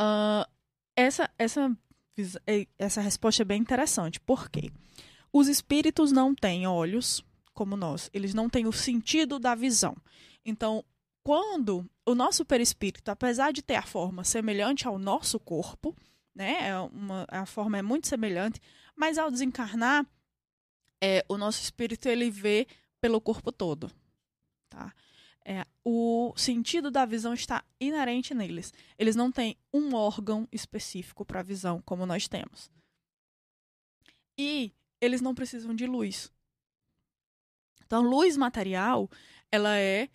[0.00, 0.48] Uh,
[0.96, 1.76] essa, essa
[2.78, 4.20] essa resposta é bem interessante.
[4.20, 4.70] Por quê?
[5.32, 9.96] Os espíritos não têm olhos como nós, eles não têm o sentido da visão.
[10.44, 10.84] Então,
[11.22, 15.94] quando o nosso perispírito, apesar de ter a forma semelhante ao nosso corpo,
[16.34, 18.60] né, é uma, a forma é muito semelhante,
[18.96, 20.06] mas ao desencarnar,
[21.02, 22.66] é, o nosso espírito ele vê
[23.00, 23.90] pelo corpo todo,
[24.68, 24.92] tá?
[25.44, 28.72] É, o sentido da visão está inerente neles.
[28.98, 32.70] Eles não têm um órgão específico para a visão, como nós temos.
[34.38, 36.30] E eles não precisam de luz.
[37.84, 39.10] Então, luz material,
[39.50, 40.08] ela é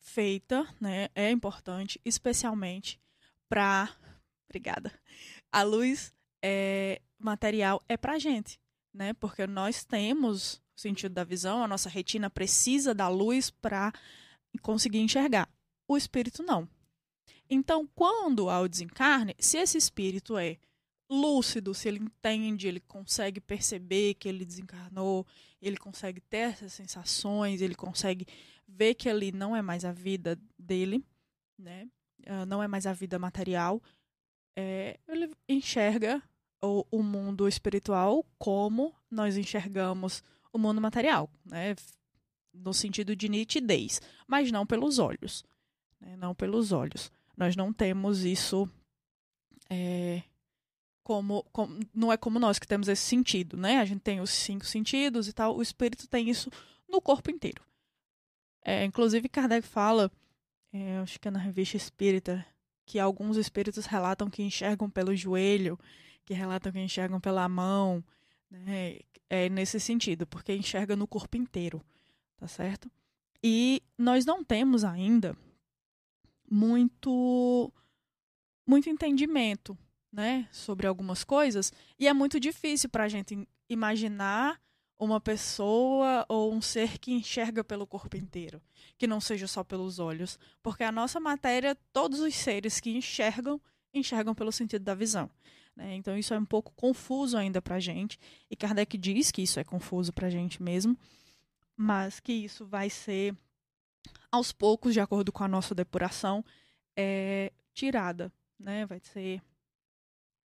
[0.00, 3.00] feita, né, é importante, especialmente
[3.48, 3.90] para.
[4.46, 4.92] Obrigada.
[5.50, 8.60] A luz é, material é para gente,
[8.92, 9.14] né?
[9.14, 13.92] Porque nós temos o sentido da visão, a nossa retina precisa da luz para
[14.58, 15.48] conseguir enxergar.
[15.88, 16.68] O espírito não.
[17.48, 20.56] Então, quando há o desencarne, se esse espírito é
[21.10, 25.26] lúcido, se ele entende, ele consegue perceber que ele desencarnou,
[25.60, 28.26] ele consegue ter essas sensações, ele consegue
[28.66, 31.04] ver que ali não é mais a vida dele,
[31.58, 31.88] né?
[32.26, 33.82] Uh, não é mais a vida material,
[34.56, 36.22] é, ele enxerga
[36.62, 41.74] o, o mundo espiritual como nós enxergamos o mundo material, né?
[42.54, 45.44] No sentido de nitidez, mas não pelos olhos.
[46.00, 46.16] Né?
[46.16, 47.10] Não pelos olhos.
[47.36, 48.68] Nós não temos isso
[49.68, 50.22] é,
[51.02, 53.78] como, como, Não é como nós que temos esse sentido, né?
[53.78, 55.56] A gente tem os cinco sentidos e tal.
[55.56, 56.50] O espírito tem isso
[56.88, 57.62] no corpo inteiro.
[58.64, 60.10] É, inclusive, Kardec fala,
[60.72, 62.44] é, acho que é na revista Espírita,
[62.86, 65.78] que alguns espíritos relatam que enxergam pelo joelho,
[66.24, 68.02] que relatam que enxergam pela mão,
[68.50, 68.98] né?
[69.28, 71.82] É nesse sentido, porque enxerga no corpo inteiro
[72.44, 72.90] tá certo?
[73.42, 75.34] E nós não temos ainda
[76.50, 77.72] muito
[78.66, 79.76] muito entendimento,
[80.12, 84.60] né, sobre algumas coisas, e é muito difícil para a gente imaginar
[84.98, 88.60] uma pessoa ou um ser que enxerga pelo corpo inteiro,
[88.98, 93.60] que não seja só pelos olhos, porque a nossa matéria, todos os seres que enxergam,
[93.92, 95.30] enxergam pelo sentido da visão.
[95.74, 95.94] Né?
[95.96, 98.18] Então isso é um pouco confuso ainda para a gente,
[98.50, 100.96] e Kardec diz que isso é confuso para a gente mesmo,
[101.76, 103.36] mas que isso vai ser
[104.30, 106.44] aos poucos, de acordo com a nossa depuração,
[106.96, 108.86] é, tirada, né?
[108.86, 109.42] Vai ser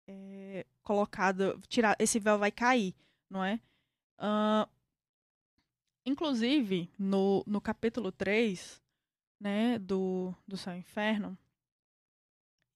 [0.08, 2.94] é, colocada, tirar, esse véu vai cair,
[3.28, 3.61] não é?
[4.18, 4.68] Uh,
[6.06, 8.82] inclusive, no, no capítulo 3,
[9.40, 11.37] né, do, do Céu e Inferno,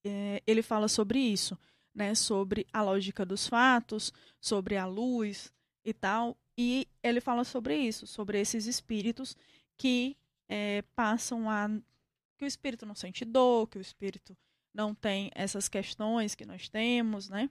[0.05, 1.59] é, ele fala sobre isso,
[1.95, 5.53] né, sobre a lógica dos fatos, sobre a luz
[5.85, 9.37] e tal, e ele fala sobre isso, sobre esses espíritos
[9.77, 10.17] que
[10.49, 11.69] é, passam a.
[12.39, 14.37] que o espírito não sente dor, que o espírito
[14.73, 17.51] não tem essas questões que nós temos, né?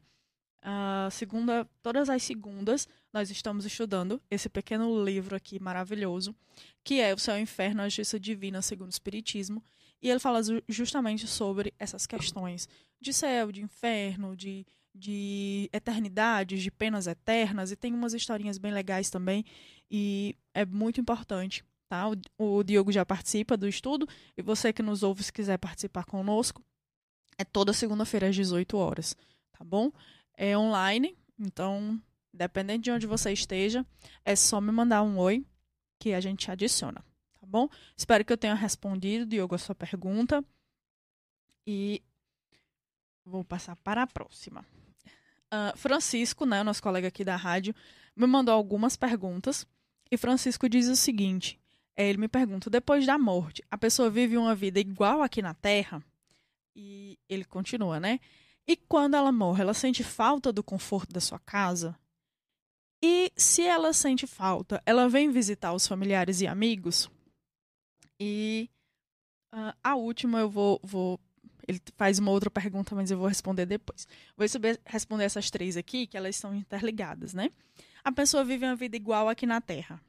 [0.65, 6.35] Uh, segunda, todas as segundas, nós estamos estudando esse pequeno livro aqui maravilhoso,
[6.83, 9.63] que é O Céu e o Inferno, a Justiça Divina segundo o Espiritismo.
[10.01, 12.67] E ele fala justamente sobre essas questões
[12.99, 14.65] de céu, de inferno, de,
[14.95, 17.71] de eternidades, de penas eternas.
[17.71, 19.45] E tem umas historinhas bem legais também.
[19.91, 21.63] E é muito importante.
[21.87, 22.09] Tá?
[22.37, 24.07] O, o Diogo já participa do estudo.
[24.37, 26.63] E você que nos ouve, se quiser participar conosco,
[27.37, 29.15] é toda segunda-feira às 18 horas.
[29.51, 29.91] Tá bom?
[30.37, 31.15] É online.
[31.37, 32.01] Então,
[32.33, 33.85] dependendo de onde você esteja,
[34.23, 35.45] é só me mandar um oi
[35.99, 37.03] que a gente adiciona
[37.45, 37.69] tá bom?
[37.95, 40.43] Espero que eu tenha respondido, Diogo, a sua pergunta.
[41.65, 42.01] E
[43.23, 44.65] vou passar para a próxima.
[45.53, 47.73] Uh, Francisco, né, nosso colega aqui da rádio,
[48.15, 49.65] me mandou algumas perguntas.
[50.11, 51.59] E Francisco diz o seguinte:
[51.95, 55.53] é, ele me pergunta, depois da morte, a pessoa vive uma vida igual aqui na
[55.53, 56.03] Terra?
[56.75, 58.19] E ele continua, né?
[58.67, 61.97] E quando ela morre, ela sente falta do conforto da sua casa?
[63.01, 67.09] E se ela sente falta, ela vem visitar os familiares e amigos?
[68.19, 68.69] E
[69.53, 71.19] uh, a última eu vou, vou.
[71.67, 74.07] Ele faz uma outra pergunta, mas eu vou responder depois.
[74.37, 74.45] Vou
[74.85, 77.51] responder essas três aqui, que elas estão interligadas, né?
[78.03, 79.99] A pessoa vive uma vida igual aqui na Terra?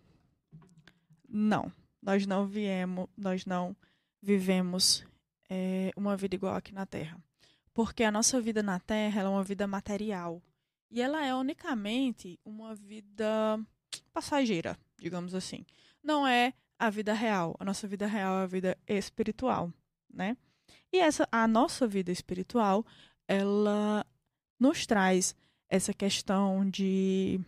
[1.29, 1.73] Não.
[2.03, 3.75] Nós não viemos, nós não
[4.23, 5.05] vivemos
[5.49, 7.19] é, uma vida igual aqui na Terra.
[7.73, 10.42] Porque a nossa vida na Terra é uma vida material.
[10.90, 13.59] E ela é unicamente uma vida
[14.12, 15.64] passageira, digamos assim.
[16.03, 17.57] Não é a vida real.
[17.59, 19.73] A nossa vida real é a vida espiritual,
[20.12, 20.37] né?
[20.92, 22.85] E essa a nossa vida espiritual,
[23.29, 24.05] ela
[24.59, 25.35] nos traz
[25.68, 27.40] essa questão de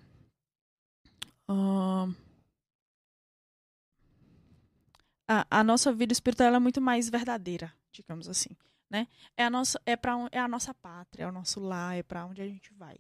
[1.49, 2.15] uh,
[5.27, 8.57] a, a nossa vida espiritual é muito mais verdadeira, digamos assim,
[8.91, 9.07] né?
[9.37, 12.27] É a nossa é para é a nossa pátria, é o nosso lar, é para
[12.27, 12.99] onde a gente vai.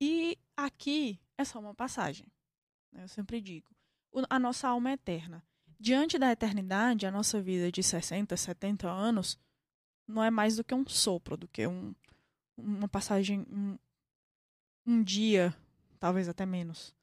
[0.00, 2.26] E aqui é só uma passagem.
[2.92, 3.04] Né?
[3.04, 3.68] Eu sempre digo,
[4.28, 5.42] a nossa alma é eterna.
[5.78, 9.38] Diante da eternidade, a nossa vida de 60, 70 anos
[10.10, 11.94] não é mais do que um sopro, do que um,
[12.56, 13.78] uma passagem, um,
[14.86, 15.54] um dia,
[15.98, 16.94] talvez até menos.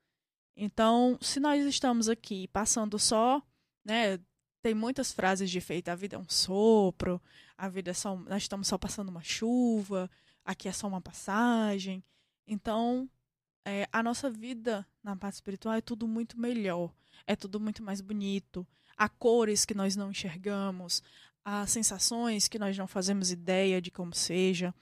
[0.56, 3.42] Então, se nós estamos aqui passando só,
[3.86, 4.20] né,
[4.62, 7.22] tem muitas frases de efeito, a vida é um sopro,
[7.58, 10.10] a vida é só, nós estamos só passando uma chuva,
[10.44, 12.04] aqui é só uma passagem.
[12.48, 13.10] Então,
[13.66, 16.92] é, a nossa vida na parte espiritual é tudo muito melhor
[17.26, 18.68] é tudo muito mais bonito.
[18.96, 21.04] Há cores que nós não enxergamos,
[21.48, 24.76] há sensações que nós não fazemos ideia de como seja,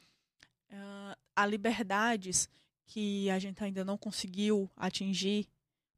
[0.71, 2.49] uh, há liberdades
[2.87, 5.47] que a gente ainda não conseguiu atingir,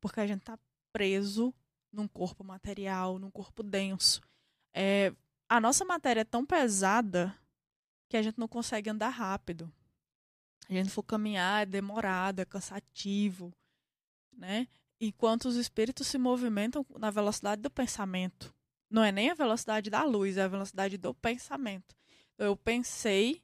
[0.01, 0.59] porque a gente está
[0.91, 1.53] preso
[1.89, 4.19] num corpo material, num corpo denso.
[4.73, 5.13] É,
[5.47, 7.33] a nossa matéria é tão pesada
[8.09, 9.71] que a gente não consegue andar rápido.
[10.67, 13.53] A gente for caminhar é demorado, é cansativo,
[14.33, 14.67] né?
[14.99, 18.53] enquanto os espíritos se movimentam na velocidade do pensamento.
[18.89, 21.95] Não é nem a velocidade da luz, é a velocidade do pensamento.
[22.37, 23.41] Eu pensei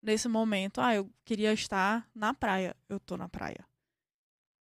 [0.00, 3.66] nesse momento, ah, eu queria estar na praia, eu tô na praia.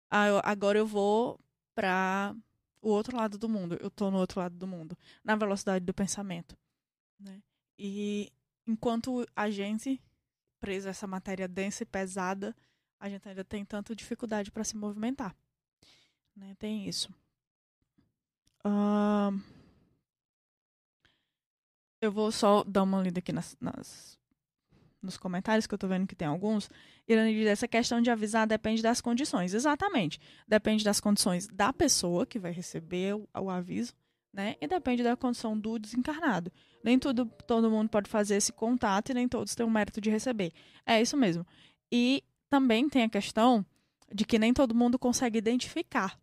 [0.09, 1.39] Ah, eu, agora eu vou
[1.75, 2.35] para
[2.81, 5.93] o outro lado do mundo, eu tô no outro lado do mundo, na velocidade do
[5.93, 6.57] pensamento,
[7.19, 7.41] né?
[7.77, 8.31] E
[8.65, 10.01] enquanto a gente
[10.59, 12.55] presa essa matéria densa e pesada,
[12.99, 15.35] a gente ainda tem tanta dificuldade para se movimentar.
[16.35, 16.55] Né?
[16.57, 17.13] Tem isso.
[18.65, 19.37] Uh,
[22.03, 24.19] eu vou só dar uma lida aqui nas, nas,
[25.01, 26.69] nos comentários, que eu tô vendo que tem alguns.
[27.07, 29.53] Irane diz, essa questão de avisar depende das condições.
[29.53, 30.19] Exatamente.
[30.47, 33.93] Depende das condições da pessoa que vai receber o, o aviso,
[34.33, 34.55] né?
[34.59, 36.51] E depende da condição do desencarnado.
[36.83, 40.09] Nem tudo, todo mundo pode fazer esse contato e nem todos têm o mérito de
[40.09, 40.51] receber.
[40.85, 41.45] É isso mesmo.
[41.91, 43.65] E também tem a questão
[44.13, 46.19] de que nem todo mundo consegue identificar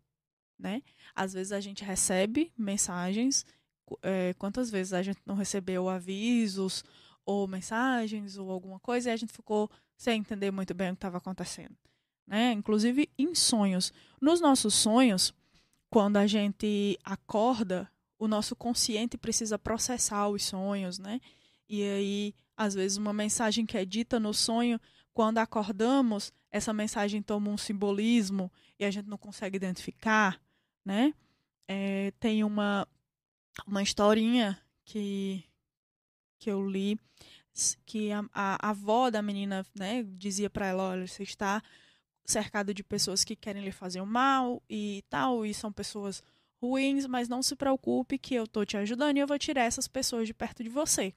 [0.61, 0.81] né?
[1.15, 3.45] Às vezes a gente recebe mensagens,
[4.01, 6.83] é, quantas vezes a gente não recebeu avisos
[7.25, 10.97] ou mensagens ou alguma coisa e a gente ficou sem entender muito bem o que
[10.97, 11.75] estava acontecendo,
[12.25, 12.51] né?
[12.51, 13.93] Inclusive em sonhos.
[14.19, 15.33] Nos nossos sonhos,
[15.89, 21.19] quando a gente acorda, o nosso consciente precisa processar os sonhos, né?
[21.69, 24.79] E aí, às vezes, uma mensagem que é dita no sonho,
[25.13, 30.41] quando acordamos, essa mensagem toma um simbolismo e a gente não consegue identificar
[30.85, 31.13] né?
[31.67, 32.87] É, tem uma,
[33.65, 35.43] uma historinha que,
[36.39, 36.99] que eu li
[37.85, 41.61] que a, a, a avó da menina né, dizia para ela, olha, você está
[42.25, 46.23] cercado de pessoas que querem lhe fazer o mal e tal, e são pessoas
[46.61, 49.87] ruins, mas não se preocupe que eu tô te ajudando e eu vou tirar essas
[49.87, 51.13] pessoas de perto de você.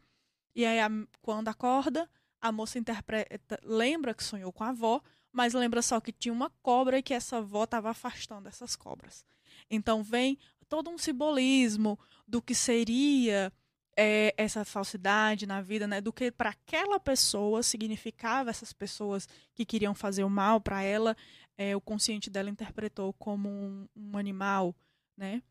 [0.54, 0.88] E aí, a,
[1.20, 2.08] quando acorda,
[2.40, 5.00] a moça interpreta, lembra que sonhou com a avó,
[5.32, 9.24] mas lembra só que tinha uma cobra e que essa avó estava afastando essas cobras.
[9.70, 13.52] Então vem todo um simbolismo do que seria
[13.96, 16.00] é, essa falsidade na vida, né?
[16.00, 21.16] Do que para aquela pessoa significava essas pessoas que queriam fazer o mal para ela,
[21.56, 24.74] é, o consciente dela interpretou como um, um, animal,
[25.16, 25.42] né?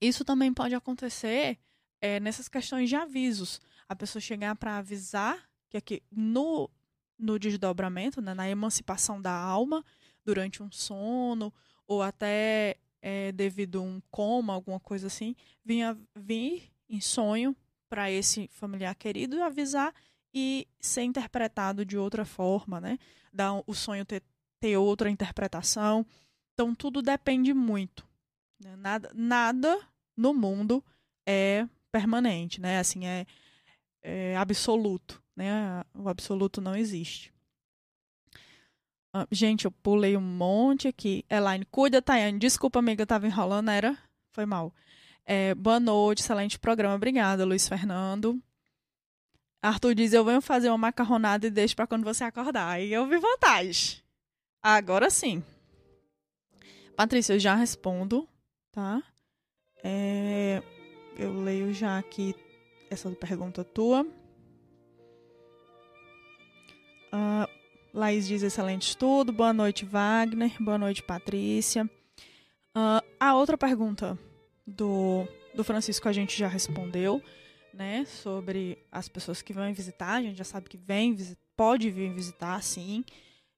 [0.00, 1.58] Isso também pode acontecer
[2.00, 3.60] é, nessas questões de avisos.
[3.88, 6.70] A pessoa chegar para avisar que aqui no
[7.16, 9.84] no desdobramento, né, na emancipação da alma
[10.24, 11.54] durante um sono
[11.86, 12.76] ou até
[13.06, 17.54] é, devido a um coma, alguma coisa assim, vinha vir em sonho
[17.86, 19.94] para esse familiar querido avisar
[20.32, 22.98] e ser interpretado de outra forma, né?
[23.30, 24.22] Dar o sonho ter,
[24.58, 26.06] ter outra interpretação.
[26.54, 28.08] Então tudo depende muito.
[28.58, 28.74] Né?
[28.74, 29.78] Nada, nada
[30.16, 30.82] no mundo
[31.28, 32.78] é permanente, né?
[32.78, 33.26] Assim é,
[34.02, 35.84] é absoluto, né?
[35.92, 37.33] O absoluto não existe.
[39.16, 41.24] Ah, gente, eu pulei um monte aqui.
[41.30, 42.36] Elaine, cuida, Tayane.
[42.36, 43.96] Desculpa, amiga, eu tava enrolando, era?
[44.32, 44.74] Foi mal.
[45.24, 46.96] É, boa noite, excelente programa.
[46.96, 48.42] Obrigada, Luiz Fernando.
[49.62, 52.68] Arthur diz: Eu venho fazer uma macarronada e deixo para quando você acordar.
[52.70, 54.02] Aí eu vi vantagem.
[54.60, 55.44] Agora sim.
[56.96, 58.28] Patrícia, eu já respondo,
[58.72, 59.00] tá?
[59.84, 60.60] É,
[61.16, 62.34] eu leio já aqui
[62.90, 64.02] essa pergunta tua.
[67.12, 67.63] Uh,
[67.94, 69.32] Laís diz excelente estudo.
[69.32, 70.60] Boa noite, Wagner.
[70.60, 71.88] Boa noite, Patrícia.
[72.76, 74.18] Uh, a outra pergunta
[74.66, 75.24] do,
[75.54, 77.22] do Francisco a gente já respondeu,
[77.72, 78.04] né?
[78.04, 80.14] Sobre as pessoas que vêm visitar.
[80.14, 81.16] A gente já sabe que vem,
[81.56, 83.04] pode vir visitar, sim.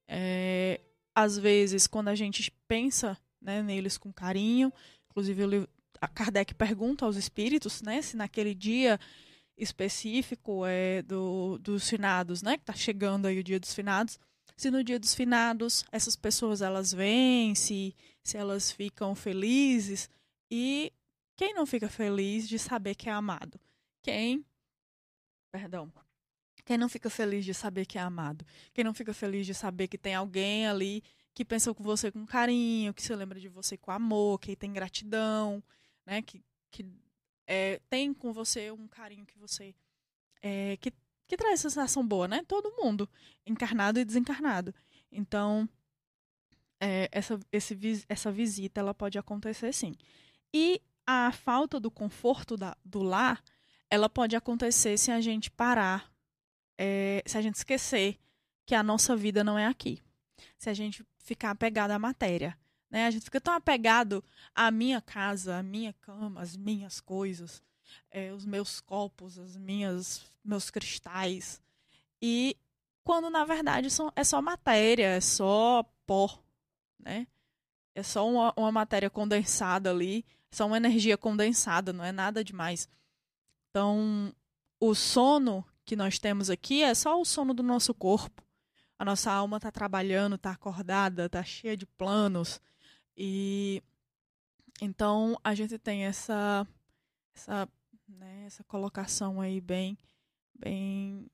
[0.06, 0.82] É,
[1.14, 4.70] às vezes, quando a gente pensa né, neles com carinho,
[5.08, 5.66] inclusive
[5.98, 8.02] a Kardec pergunta aos espíritos, né?
[8.02, 9.00] Se naquele dia
[9.56, 12.56] específico é do, dos finados, né?
[12.56, 14.18] Que está chegando aí o dia dos finados.
[14.56, 20.08] Se no dia dos finados essas pessoas elas vêm, se, se elas ficam felizes,
[20.50, 20.92] e
[21.36, 23.60] quem não fica feliz de saber que é amado?
[24.02, 24.44] Quem.
[25.50, 25.92] Perdão.
[26.64, 28.44] Quem não fica feliz de saber que é amado?
[28.74, 31.02] Quem não fica feliz de saber que tem alguém ali
[31.32, 34.72] que pensa com você com carinho, que se lembra de você com amor, que tem
[34.72, 35.62] gratidão,
[36.04, 36.22] né?
[36.22, 36.84] Que, que
[37.46, 39.74] é, tem com você um carinho que você.
[40.42, 40.92] É, que,
[41.26, 42.42] que traz sensação boa, né?
[42.46, 43.08] Todo mundo,
[43.46, 44.74] encarnado e desencarnado.
[45.10, 45.68] Então,
[46.80, 49.94] é, essa, esse, essa visita ela pode acontecer sim.
[50.52, 53.42] E a falta do conforto da, do lar,
[53.88, 56.10] ela pode acontecer se a gente parar,
[56.76, 58.18] é, se a gente esquecer
[58.64, 60.02] que a nossa vida não é aqui.
[60.58, 62.58] Se a gente ficar apegado à matéria.
[62.96, 63.06] Né?
[63.06, 64.24] A gente fica tão apegado
[64.54, 67.62] à minha casa, à minha cama, às minhas coisas,
[68.10, 71.60] é, os meus copos, as minhas, meus cristais.
[72.22, 72.56] E
[73.04, 76.42] quando na verdade são, é só matéria, é só pó,
[76.98, 77.26] né?
[77.94, 82.88] É só uma, uma matéria condensada ali são uma energia condensada, não é nada demais.
[83.68, 84.34] Então,
[84.80, 88.42] o sono que nós temos aqui é só o sono do nosso corpo.
[88.98, 92.58] A nossa alma está trabalhando, está acordada, está cheia de planos.
[93.16, 93.82] E
[94.80, 96.66] então a gente tem essa
[97.34, 97.68] essa,
[98.08, 99.98] né, essa colocação aí bem
[100.54, 101.30] bem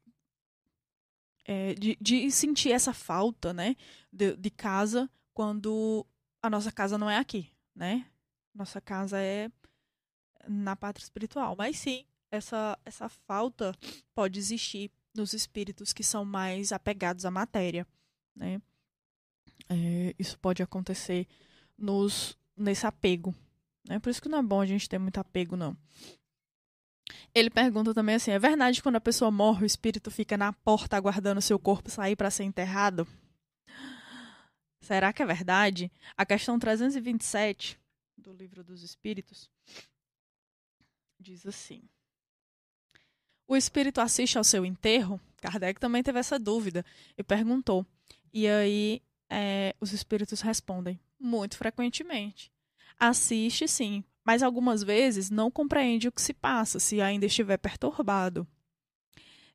[1.44, 3.74] é, de, de sentir essa falta, né,
[4.12, 6.06] de, de casa quando
[6.40, 8.06] a nossa casa não é aqui, né?
[8.54, 9.50] Nossa casa é
[10.48, 11.54] na pátria espiritual.
[11.56, 13.74] Mas sim, essa, essa falta
[14.14, 17.86] pode existir nos espíritos que são mais apegados à matéria.
[18.34, 18.60] Né?
[19.68, 21.26] É, isso pode acontecer
[21.78, 23.34] nos, nesse apego.
[23.88, 23.98] Né?
[23.98, 25.76] Por isso que não é bom a gente ter muito apego, não.
[27.34, 30.52] Ele pergunta também assim: é verdade que quando a pessoa morre, o espírito fica na
[30.52, 33.06] porta aguardando seu corpo sair para ser enterrado?
[34.80, 35.90] Será que é verdade?
[36.16, 37.78] A questão 327
[38.16, 39.50] do Livro dos Espíritos,
[41.18, 41.82] diz assim:
[43.46, 45.20] O espírito assiste ao seu enterro?
[45.40, 46.84] Kardec também teve essa dúvida
[47.16, 47.86] e perguntou.
[48.32, 52.52] E aí é, os espíritos respondem: muito frequentemente.
[52.98, 58.46] Assiste sim, mas algumas vezes não compreende o que se passa, se ainda estiver perturbado.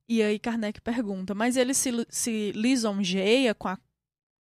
[0.08, 3.80] E aí Kardec pergunta: mas ele se, se lisonjeia com a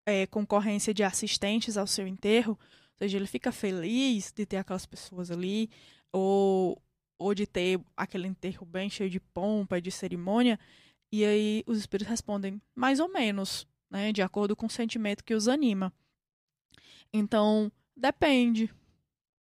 [0.06, 2.58] é, concorrência de assistentes ao seu enterro?
[2.94, 5.70] Ou seja, ele fica feliz de ter aquelas pessoas ali,
[6.12, 6.82] ou,
[7.18, 10.60] ou de ter aquele enterro bem cheio de pompa, de cerimônia.
[11.12, 15.36] E aí os espíritos respondem mais ou menos, né, de acordo com o sentimento que
[15.36, 15.94] os anima.
[17.14, 18.74] Então, depende.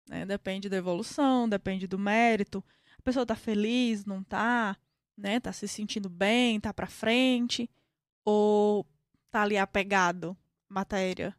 [0.08, 2.62] Né, depende da evolução, depende do mérito.
[2.98, 4.76] A pessoa está feliz, não está,
[5.16, 5.40] né?
[5.40, 7.70] Tá se sentindo bem, tá para frente
[8.24, 8.86] ou
[9.30, 10.36] tá ali apegado
[10.68, 11.36] matéria,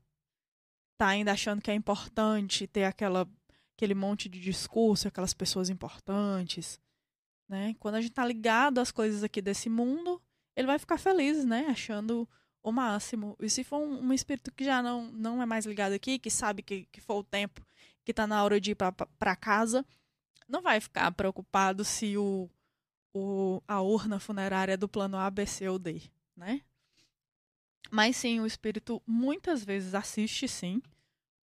[0.97, 3.27] tá ainda achando que é importante ter aquela,
[3.75, 6.79] aquele monte de discurso, aquelas pessoas importantes,
[7.49, 7.75] né?
[7.79, 10.21] Quando a gente tá ligado às coisas aqui desse mundo,
[10.55, 11.67] ele vai ficar feliz, né?
[11.67, 12.27] Achando
[12.63, 13.35] o máximo.
[13.39, 16.31] E se for um, um espírito que já não, não é mais ligado aqui, que
[16.31, 17.61] sabe que, que foi o tempo
[18.03, 19.85] que tá na hora de ir para casa,
[20.47, 22.49] não vai ficar preocupado se o,
[23.13, 26.01] o, a urna funerária é do plano A, B, C ou D,
[26.35, 26.61] né?
[27.91, 30.81] Mas sim, o espírito muitas vezes assiste, sim.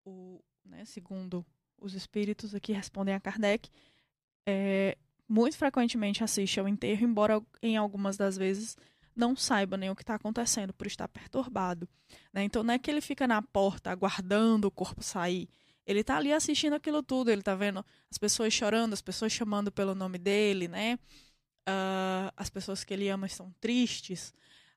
[0.05, 1.45] O, né, segundo
[1.78, 3.70] os espíritos aqui respondem a Kardec,
[4.45, 4.97] é,
[5.28, 8.76] muito frequentemente assiste ao enterro, embora em algumas das vezes
[9.20, 11.88] não saiba nem o que está acontecendo por estar perturbado.
[12.34, 12.43] Né?
[12.43, 15.49] Então não é que ele fica na porta aguardando o corpo sair.
[15.86, 19.72] Ele está ali assistindo aquilo tudo, ele está vendo as pessoas chorando, as pessoas chamando
[19.72, 20.97] pelo nome dele, né?
[21.67, 24.34] Uh, as pessoas que ele ama estão tristes,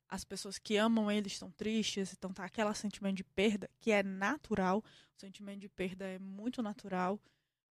[0.09, 4.03] as pessoas que amam ele estão tristes, então tá aquele sentimento de perda que é
[4.03, 7.20] natural, o sentimento de perda é muito natural.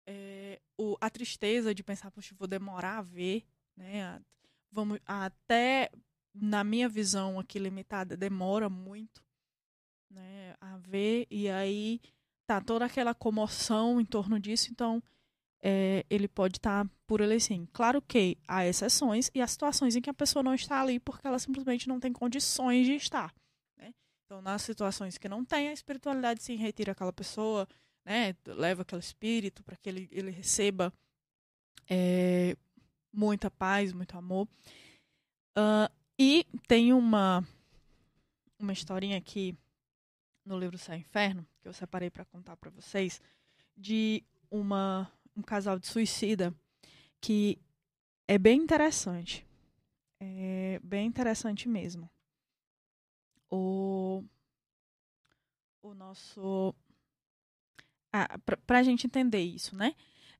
[0.05, 3.45] É, o, a tristeza de pensar, poxa, vou demorar a ver,
[3.75, 4.03] né?
[4.03, 4.21] A,
[4.71, 5.89] vamos até
[6.33, 9.23] na minha visão aqui limitada demora muito,
[10.09, 12.01] né, a ver e aí
[12.47, 15.03] tá toda aquela comoção em torno disso, então
[15.61, 17.67] é, ele pode estar tá por ele sim.
[17.73, 21.27] Claro que há exceções e há situações em que a pessoa não está ali porque
[21.27, 23.33] ela simplesmente não tem condições de estar.
[23.77, 23.93] Né?
[24.25, 27.67] Então, nas situações que não tem, a espiritualidade se retira aquela pessoa,
[28.05, 28.35] né?
[28.47, 30.93] leva aquele espírito para que ele, ele receba
[31.89, 32.55] é,
[33.13, 34.47] muita paz, muito amor.
[35.57, 37.47] Uh, e tem uma,
[38.59, 39.57] uma historinha aqui
[40.45, 43.21] no livro Céu Inferno, que eu separei para contar para vocês,
[43.77, 46.53] de uma um casal de suicida
[47.21, 47.57] que
[48.27, 49.45] é bem interessante.
[50.19, 52.09] É bem interessante mesmo.
[53.49, 54.21] O,
[55.81, 56.75] o nosso.
[58.11, 59.95] Ah, para a gente entender isso, né?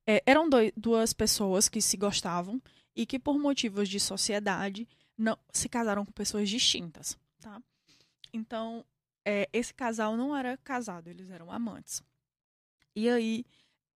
[0.05, 2.61] É, eram dois, duas pessoas que se gostavam
[2.95, 4.87] e que, por motivos de sociedade,
[5.19, 7.61] não se casaram com pessoas distintas, tá?
[8.31, 8.85] Então,
[9.25, 12.01] é, esse casal não era casado, eles eram amantes.
[12.95, 13.45] E aí,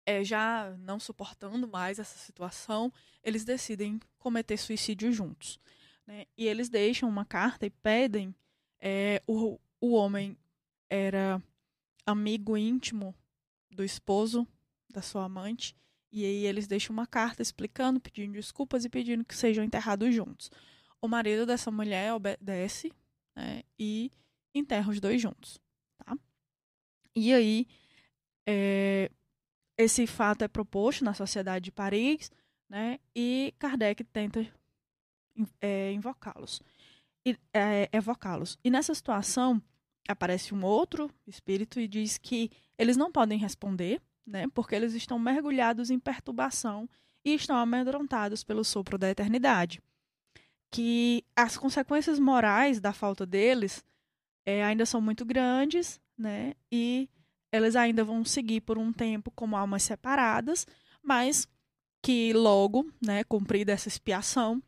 [0.04, 5.58] é, já não suportando mais essa situação, eles decidem cometer suicídio juntos.
[6.06, 6.26] Né?
[6.36, 8.34] E eles deixam uma carta e pedem.
[8.78, 10.36] É, o, o homem
[10.90, 11.42] era
[12.04, 13.14] amigo íntimo
[13.70, 14.46] do esposo
[14.90, 15.74] da sua amante.
[16.12, 20.50] E aí eles deixam uma carta explicando, pedindo desculpas e pedindo que sejam enterrados juntos.
[21.04, 22.90] O marido dessa mulher obedece
[23.36, 24.10] né, e
[24.54, 25.60] enterra os dois juntos.
[25.98, 26.16] Tá?
[27.14, 27.66] E aí,
[28.48, 29.10] é,
[29.76, 32.32] esse fato é proposto na Sociedade de Paris,
[32.70, 32.98] né?
[33.14, 34.50] E Kardec tenta
[35.60, 36.62] é, invocá-los,
[37.52, 38.58] é, evocá-los.
[38.64, 39.62] E nessa situação
[40.08, 44.46] aparece um outro espírito e diz que eles não podem responder, né?
[44.54, 46.88] Porque eles estão mergulhados em perturbação
[47.22, 49.82] e estão amedrontados pelo sopro da eternidade.
[50.74, 53.84] Que as consequências morais da falta deles
[54.44, 56.54] é, ainda são muito grandes, né?
[56.72, 57.08] E
[57.52, 60.66] elas ainda vão seguir por um tempo como almas separadas,
[61.00, 61.46] mas
[62.02, 64.60] que logo, né, cumprida essa expiação,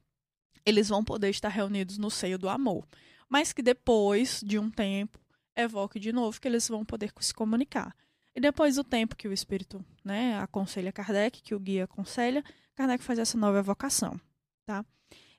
[0.64, 2.86] eles vão poder estar reunidos no seio do amor.
[3.28, 5.18] Mas que depois de um tempo,
[5.56, 7.92] evoque de novo que eles vão poder se comunicar.
[8.32, 12.44] E depois do tempo que o espírito, né, aconselha Kardec, que o guia aconselha,
[12.76, 14.20] Kardec faz essa nova evocação,
[14.64, 14.84] tá?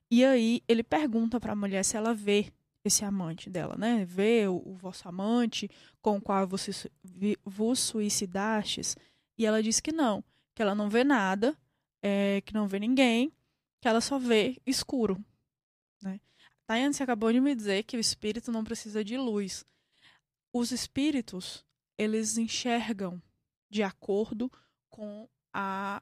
[0.10, 2.52] E aí ele pergunta para a mulher se ela vê
[2.84, 4.06] esse amante dela, né?
[4.06, 5.70] Vê o, o vosso amante
[6.02, 6.72] com o qual você
[7.46, 8.96] vos suicidastes.
[9.38, 10.24] E ela diz que não,
[10.56, 11.56] que ela não vê nada,
[12.02, 13.32] é, que não vê ninguém,
[13.82, 15.24] que ela só vê escuro.
[16.02, 16.20] Né?
[16.66, 19.66] Tayane, você acabou de me dizer que o espírito não precisa de luz.
[20.54, 21.66] Os espíritos,
[21.98, 23.22] eles enxergam
[23.70, 24.52] de acordo
[24.90, 26.02] com a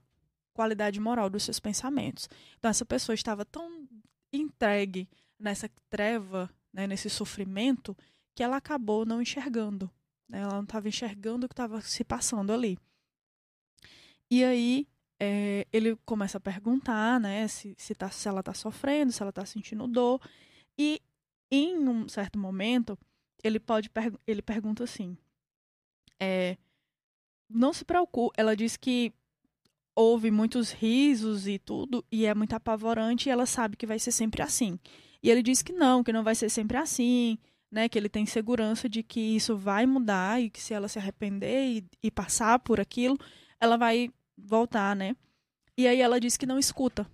[0.55, 2.27] qualidade moral dos seus pensamentos.
[2.57, 3.87] Então, essa pessoa estava tão
[4.33, 7.95] entregue nessa treva né, nesse sofrimento,
[8.35, 9.89] que ela acabou não enxergando.
[10.27, 10.41] Né?
[10.41, 12.77] Ela não estava enxergando o que estava se passando ali.
[14.29, 14.87] E aí
[15.17, 19.29] é, ele começa a perguntar né, se, se, tá, se ela está sofrendo, se ela
[19.29, 20.19] está sentindo dor.
[20.77, 21.01] E
[21.49, 22.99] em um certo momento,
[23.41, 23.89] ele pode
[24.27, 25.17] ele pergunta assim:
[26.19, 26.57] é,
[27.49, 28.33] não se preocupe.
[28.37, 29.13] Ela diz que
[29.95, 34.11] houve muitos risos e tudo, e é muito apavorante, e ela sabe que vai ser
[34.11, 34.77] sempre assim.
[35.23, 37.37] E ele diz que não, que não vai ser sempre assim,
[37.71, 37.89] né?
[37.89, 41.77] Que ele tem segurança de que isso vai mudar e que se ela se arrepender
[41.77, 43.17] e, e passar por aquilo,
[43.59, 45.15] ela vai voltar, né?
[45.77, 47.09] E aí ela diz que não escuta.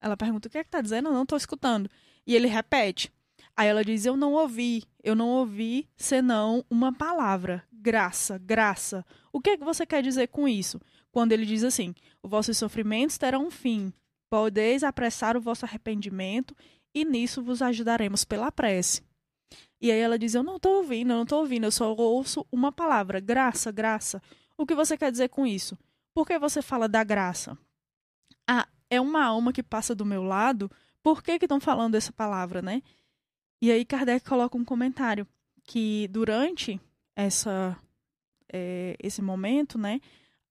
[0.00, 1.08] Ela pergunta: o que é que tá dizendo?
[1.08, 1.90] Eu não tô escutando.
[2.26, 3.12] E ele repete.
[3.56, 9.04] Aí ela diz: Eu não ouvi, eu não ouvi senão uma palavra, graça, graça.
[9.32, 10.80] O que, é que você quer dizer com isso?
[11.12, 13.92] Quando ele diz assim: Os vossos sofrimentos terão um fim,
[14.28, 16.56] podeis apressar o vosso arrependimento,
[16.94, 19.02] e nisso vos ajudaremos pela prece.
[19.80, 22.46] E aí ela diz: Eu não estou ouvindo, eu não estou ouvindo, eu só ouço
[22.50, 24.20] uma palavra, graça, graça.
[24.56, 25.78] O que você quer dizer com isso?
[26.14, 27.56] Por que você fala da graça?
[28.46, 30.70] Ah, é uma alma que passa do meu lado,
[31.02, 32.82] por que estão falando essa palavra, né?
[33.60, 35.26] E aí Kardec coloca um comentário
[35.64, 36.80] que durante
[37.14, 37.76] essa
[38.52, 40.00] é, esse momento, né,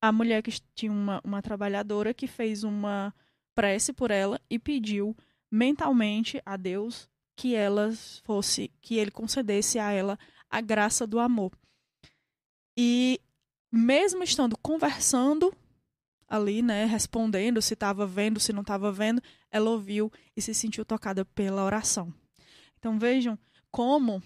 [0.01, 3.13] a mulher que tinha uma, uma trabalhadora que fez uma
[3.53, 5.15] prece por ela e pediu
[5.51, 7.91] mentalmente a Deus que ela
[8.23, 10.17] fosse, que ele concedesse a ela
[10.49, 11.51] a graça do amor.
[12.75, 13.21] E
[13.71, 15.53] mesmo estando conversando
[16.27, 19.21] ali, né, respondendo se estava vendo, se não estava vendo,
[19.51, 22.13] ela ouviu e se sentiu tocada pela oração.
[22.79, 23.37] Então vejam
[23.69, 24.23] como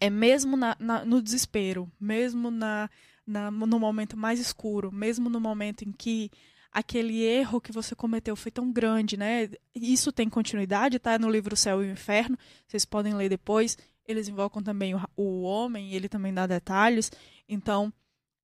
[0.00, 2.90] é mesmo na, na, no desespero, mesmo na,
[3.26, 6.30] no momento mais escuro, mesmo no momento em que
[6.72, 9.50] aquele erro que você cometeu foi tão grande, né?
[9.74, 11.18] Isso tem continuidade, tá?
[11.18, 13.76] No livro Céu e o Inferno, vocês podem ler depois.
[14.06, 17.12] Eles invocam também o, o homem, ele também dá detalhes.
[17.48, 17.92] Então,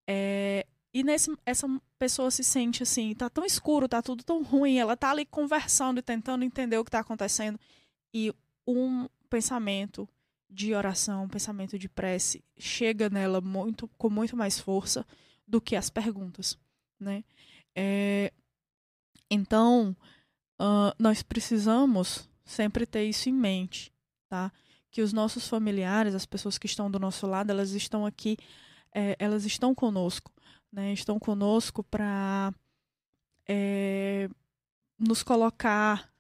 [0.07, 1.67] é, e nesse, essa
[1.99, 5.99] pessoa se sente assim, tá tão escuro, tá tudo tão ruim, ela tá ali conversando
[5.99, 7.59] e tentando entender o que está acontecendo.
[8.13, 8.33] E
[8.67, 10.09] um pensamento
[10.51, 15.07] de oração, pensamento de prece chega nela muito com muito mais força
[15.47, 16.59] do que as perguntas,
[16.99, 17.23] né?
[17.75, 18.33] É,
[19.31, 19.97] então
[20.61, 23.93] uh, nós precisamos sempre ter isso em mente,
[24.29, 24.51] tá?
[24.91, 28.37] Que os nossos familiares, as pessoas que estão do nosso lado, elas estão aqui,
[28.95, 30.33] é, elas estão conosco,
[30.73, 30.93] né?
[30.93, 32.55] Estão conosco para
[33.47, 34.29] é,
[34.99, 36.11] nos colocar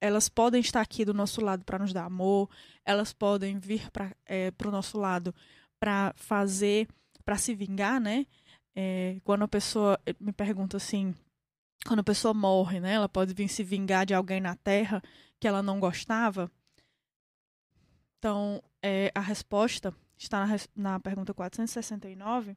[0.00, 2.50] elas podem estar aqui do nosso lado para nos dar amor,
[2.84, 5.34] elas podem vir para é, o nosso lado
[5.78, 6.88] para fazer,
[7.24, 8.26] para se vingar, né?
[8.74, 11.14] É, quando a pessoa me pergunta assim,
[11.86, 12.94] quando a pessoa morre, né?
[12.94, 15.02] Ela pode vir se vingar de alguém na Terra
[15.40, 16.50] que ela não gostava.
[18.18, 22.56] Então, é, a resposta está na, na pergunta 469,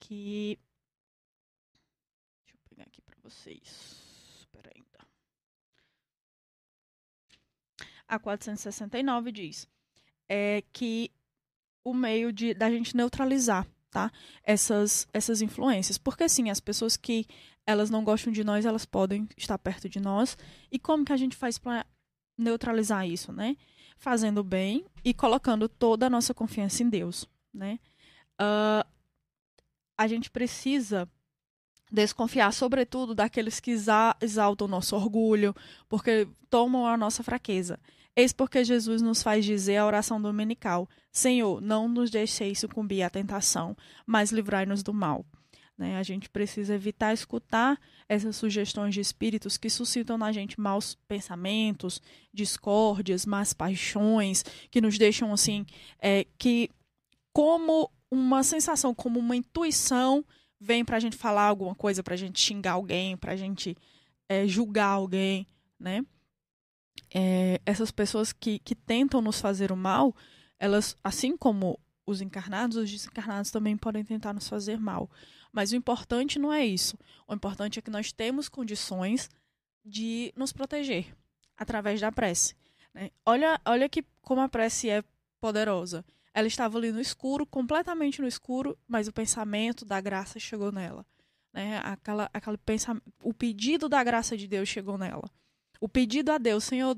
[0.00, 0.58] que
[2.42, 3.99] deixa eu pegar aqui para vocês.
[8.10, 9.68] A 469 diz
[10.28, 11.10] é que
[11.84, 14.10] o meio de da gente neutralizar, tá?
[14.42, 17.26] Essas essas influências, porque assim, as pessoas que
[17.66, 20.36] elas não gostam de nós, elas podem estar perto de nós.
[20.70, 21.86] E como que a gente faz para
[22.36, 23.56] neutralizar isso, né?
[23.96, 27.78] Fazendo bem e colocando toda a nossa confiança em Deus, né?
[28.40, 28.84] Uh,
[29.96, 31.08] a gente precisa
[31.92, 33.72] desconfiar, sobretudo, daqueles que
[34.20, 35.54] exaltam o nosso orgulho,
[35.88, 37.78] porque tomam a nossa fraqueza.
[38.16, 43.10] Eis porque Jesus nos faz dizer a oração dominical: Senhor, não nos deixeis sucumbir à
[43.10, 45.24] tentação, mas livrai-nos do mal.
[45.80, 45.96] Né?
[45.96, 52.02] A gente precisa evitar escutar essas sugestões de espíritos que suscitam na gente maus pensamentos,
[52.34, 55.64] discórdias, más paixões, que nos deixam assim,
[55.98, 56.68] é, que
[57.32, 60.22] como uma sensação, como uma intuição,
[60.60, 63.74] vem para a gente falar alguma coisa, para a gente xingar alguém, para a gente
[64.28, 65.46] é, julgar alguém,
[65.78, 66.04] né?
[67.12, 70.14] É, essas pessoas que, que tentam nos fazer o mal,
[70.58, 75.10] elas, assim como os encarnados, os desencarnados também podem tentar nos fazer mal.
[75.52, 76.96] Mas o importante não é isso.
[77.26, 79.28] O importante é que nós temos condições
[79.84, 81.14] de nos proteger
[81.56, 82.54] através da prece.
[82.94, 83.10] Né?
[83.26, 85.02] Olha, olha que como a prece é
[85.40, 86.04] poderosa.
[86.32, 91.04] Ela estava ali no escuro, completamente no escuro, mas o pensamento da graça chegou nela.
[91.52, 91.78] Né?
[91.78, 95.28] Aquela, aquele pensamento, o pedido da graça de Deus chegou nela
[95.80, 96.96] o pedido a Deus, Senhor,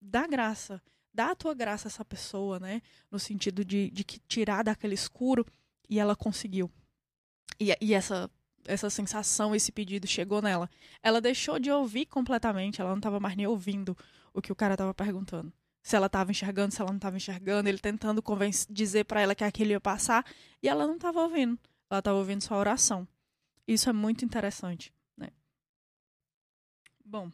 [0.00, 2.82] dá graça, dá a tua graça a essa pessoa, né?
[3.10, 5.46] No sentido de, de que tirar daquele escuro
[5.88, 6.70] e ela conseguiu.
[7.58, 8.30] E, e essa
[8.66, 10.68] essa sensação, esse pedido chegou nela.
[11.02, 13.96] Ela deixou de ouvir completamente, ela não estava mais nem ouvindo
[14.32, 15.52] o que o cara estava perguntando.
[15.82, 18.22] Se ela estava enxergando, se ela não estava enxergando, ele tentando
[18.68, 20.24] dizer para ela que aquilo ia passar,
[20.62, 21.58] e ela não estava ouvindo.
[21.88, 23.08] Ela estava ouvindo sua oração.
[23.66, 25.30] Isso é muito interessante, né?
[27.04, 27.30] Bom,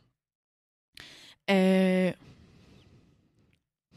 [1.47, 2.17] é...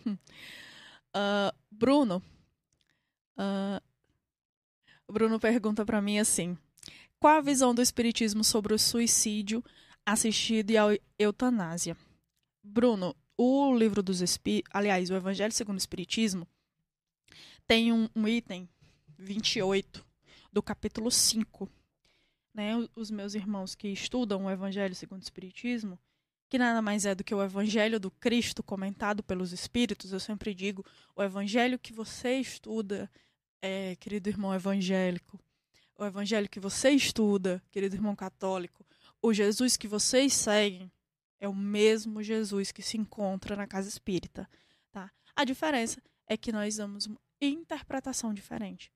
[0.05, 2.21] Uh, Bruno.
[3.37, 3.81] Uh,
[5.11, 6.57] Bruno pergunta para mim assim:
[7.19, 9.63] qual a visão do Espiritismo sobre o suicídio
[10.05, 10.85] assistido e a
[11.17, 11.97] eutanásia?
[12.63, 16.47] Bruno, o livro dos Espíritos, aliás, o Evangelho segundo o Espiritismo,
[17.65, 18.69] tem um, um item
[19.17, 20.05] 28
[20.51, 21.69] do capítulo 5.
[22.53, 22.73] Né?
[22.95, 25.99] Os meus irmãos que estudam o Evangelho segundo o Espiritismo,
[26.49, 30.11] que nada mais é do que o Evangelho do Cristo comentado pelos Espíritos.
[30.11, 30.83] Eu sempre digo,
[31.15, 33.09] o Evangelho que você estuda,
[33.61, 35.39] é, querido irmão evangélico,
[35.95, 38.83] o Evangelho que você estuda, querido irmão católico,
[39.21, 40.91] o Jesus que vocês seguem
[41.39, 44.49] é o mesmo Jesus que se encontra na casa espírita,
[44.91, 45.11] tá?
[45.35, 48.91] A diferença é que nós damos uma interpretação diferente,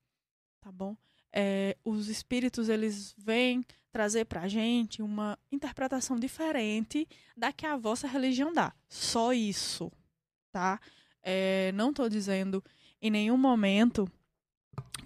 [0.60, 0.96] tá bom?
[1.32, 3.64] É, os espíritos eles vêm
[3.94, 8.74] trazer para a gente uma interpretação diferente da que a vossa religião dá.
[8.88, 9.88] Só isso,
[10.50, 10.80] tá?
[11.22, 12.62] É, não estou dizendo
[13.00, 14.10] em nenhum momento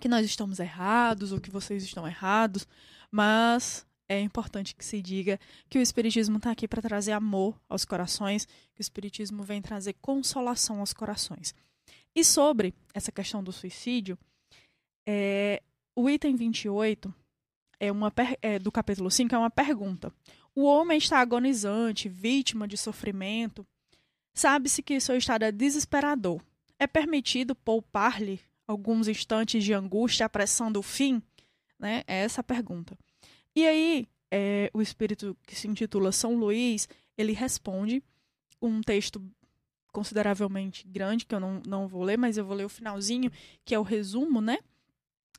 [0.01, 2.67] que nós estamos errados ou que vocês estão errados,
[3.11, 7.85] mas é importante que se diga que o Espiritismo está aqui para trazer amor aos
[7.85, 11.55] corações, que o Espiritismo vem trazer consolação aos corações.
[12.15, 14.19] E sobre essa questão do suicídio,
[15.07, 15.63] é,
[15.95, 17.15] o item 28
[17.81, 18.13] é uma
[18.43, 20.13] é, do capítulo 5 é uma pergunta.
[20.55, 23.67] O homem está agonizante, vítima de sofrimento.
[24.35, 26.41] Sabe-se que seu estado é desesperador.
[26.79, 31.23] É permitido poupar-lhe alguns instantes de angústia apressando o fim?
[31.79, 32.03] Né?
[32.07, 32.99] É essa a pergunta.
[33.55, 38.03] E aí, é, o espírito que se intitula São Luís, ele responde
[38.61, 39.23] um texto
[39.93, 43.31] consideravelmente grande, que eu não, não vou ler, mas eu vou ler o finalzinho,
[43.65, 44.59] que é o resumo, né?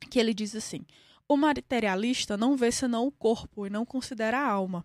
[0.09, 0.85] Que ele diz assim:
[1.31, 4.83] O materialista não vê senão o corpo e não considera a alma.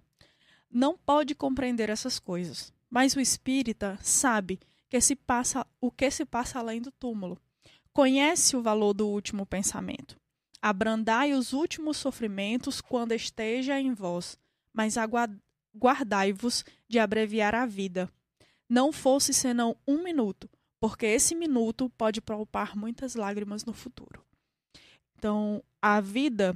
[0.70, 6.26] Não pode compreender essas coisas, mas o espírita sabe que se passa o que se
[6.26, 7.40] passa além do túmulo.
[7.94, 10.20] Conhece o valor do último pensamento.
[10.60, 14.38] Abrandai os últimos sofrimentos quando esteja em vós,
[14.70, 14.96] mas
[15.74, 18.12] guardai-vos de abreviar a vida.
[18.68, 24.22] Não fosse senão um minuto, porque esse minuto pode poupar muitas lágrimas no futuro.
[25.24, 26.54] Então, a vida,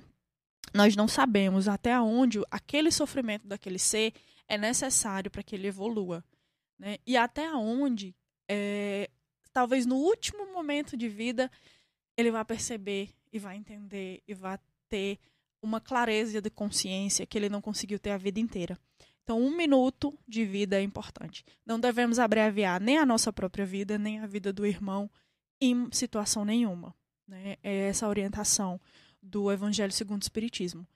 [0.74, 4.12] nós não sabemos até onde aquele sofrimento daquele ser
[4.46, 6.22] é necessário para que ele evolua.
[6.78, 6.98] Né?
[7.06, 8.14] E até onde,
[8.46, 9.08] é,
[9.54, 11.50] talvez no último momento de vida,
[12.14, 15.18] ele vai perceber e vai entender e vai ter
[15.62, 18.78] uma clareza de consciência que ele não conseguiu ter a vida inteira.
[19.24, 21.42] Então, um minuto de vida é importante.
[21.64, 25.10] Não devemos abreviar nem a nossa própria vida, nem a vida do irmão
[25.58, 26.94] em situação nenhuma.
[27.28, 27.56] Né?
[27.62, 28.80] É essa orientação
[29.22, 30.86] do Evangelho segundo o Espiritismo,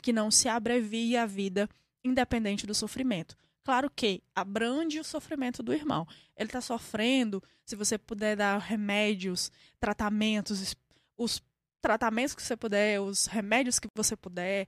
[0.00, 1.68] que não se abrevie a vida
[2.02, 3.36] independente do sofrimento.
[3.62, 6.08] Claro que abrange o sofrimento do irmão.
[6.36, 10.74] Ele está sofrendo, se você puder dar remédios, tratamentos,
[11.16, 11.40] os
[11.80, 14.66] tratamentos que você puder, os remédios que você puder,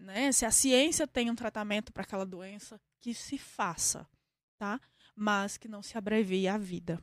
[0.00, 0.32] né?
[0.32, 4.06] Se a ciência tem um tratamento para aquela doença, que se faça,
[4.58, 4.80] tá?
[5.14, 7.02] Mas que não se abrevie a vida.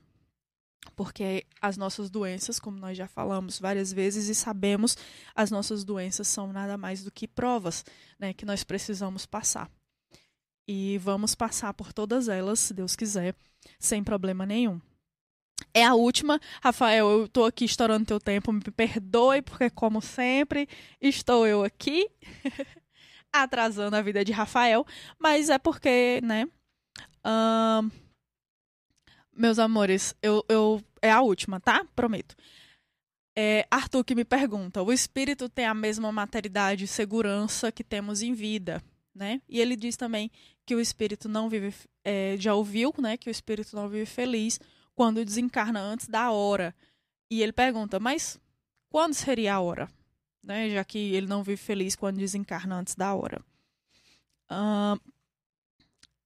[0.96, 4.98] Porque as nossas doenças, como nós já falamos várias vezes e sabemos,
[5.36, 7.86] as nossas doenças são nada mais do que provas,
[8.20, 9.70] né, que nós precisamos passar.
[10.68, 13.36] E vamos passar por todas elas, se Deus quiser,
[13.80, 14.80] sem problema nenhum.
[15.74, 16.40] É a última.
[16.62, 20.68] Rafael, eu estou aqui estourando teu tempo, me perdoe, porque, como sempre,
[21.00, 22.10] estou eu aqui
[23.32, 24.86] atrasando a vida de Rafael,
[25.20, 26.48] mas é porque, né?
[29.36, 31.86] Meus amores, eu, eu é a última, tá?
[31.96, 32.36] Prometo.
[33.36, 38.22] É, Arthur que me pergunta: o espírito tem a mesma materidade e segurança que temos
[38.22, 38.84] em vida,
[39.16, 39.42] né?
[39.48, 40.30] E ele diz também
[40.66, 41.74] que o espírito não vive,
[42.04, 43.18] é, já ouviu, né?
[43.18, 44.60] Que o espírito não vive feliz
[44.94, 46.76] quando desencarna antes da hora.
[47.30, 48.40] E ele pergunta, mas
[48.90, 49.90] quando seria a hora?
[50.44, 50.70] Né?
[50.70, 53.42] Já que ele não vive feliz quando desencarna antes da hora.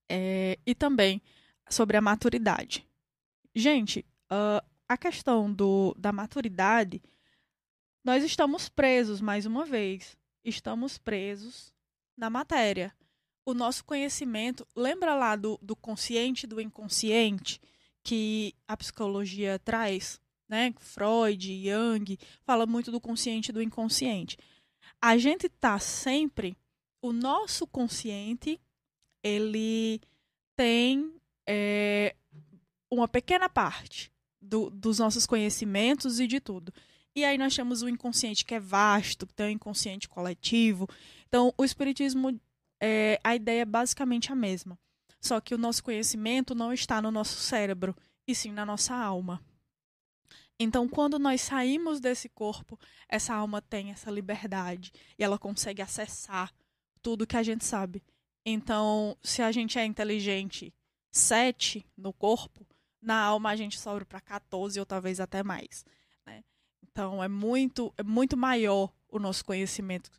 [0.10, 1.22] É, e também
[1.70, 2.86] sobre a maturidade.
[3.56, 7.02] Gente, uh, a questão do, da maturidade,
[8.04, 11.74] nós estamos presos, mais uma vez, estamos presos
[12.18, 12.94] na matéria.
[13.46, 17.62] O nosso conhecimento, lembra lá do, do consciente do inconsciente?
[18.06, 20.72] que a psicologia traz, né?
[20.78, 24.38] Freud, Jung, fala muito do consciente e do inconsciente.
[25.02, 26.56] A gente tá sempre,
[27.02, 28.62] o nosso consciente,
[29.24, 30.00] ele
[30.56, 31.16] tem
[31.48, 32.16] é,
[32.90, 34.12] uma pequena parte
[34.42, 36.74] do, dos nossos conhecimentos e de tudo.
[37.16, 40.88] E aí nós temos o inconsciente que é vasto, que tem o inconsciente coletivo.
[41.28, 42.40] Então, o espiritismo,
[42.82, 44.78] é, a ideia é basicamente a mesma.
[45.22, 47.96] Só que o nosso conhecimento não está no nosso cérebro,
[48.28, 49.42] e sim na nossa alma.
[50.60, 52.80] Então, quando nós saímos desse corpo,
[53.10, 56.54] essa alma tem essa liberdade e ela consegue acessar
[57.02, 58.02] tudo que a gente sabe.
[58.46, 60.74] Então, se a gente é inteligente
[61.12, 62.65] 7 no corpo,
[63.06, 65.86] na alma a gente sobe para 14 ou talvez até mais.
[66.26, 66.44] Né?
[66.84, 70.10] Então, é muito, é muito maior o nosso conhecimento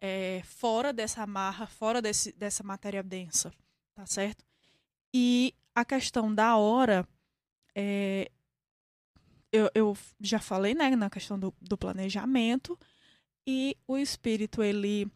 [0.00, 3.52] é, fora dessa amarra, fora desse, dessa matéria densa
[3.94, 4.44] tá certo?
[5.14, 7.06] E a questão da hora,
[7.74, 8.30] é,
[9.50, 12.78] eu, eu, já falei, né, na questão do, do planejamento,
[13.46, 15.10] e o espírito, ele,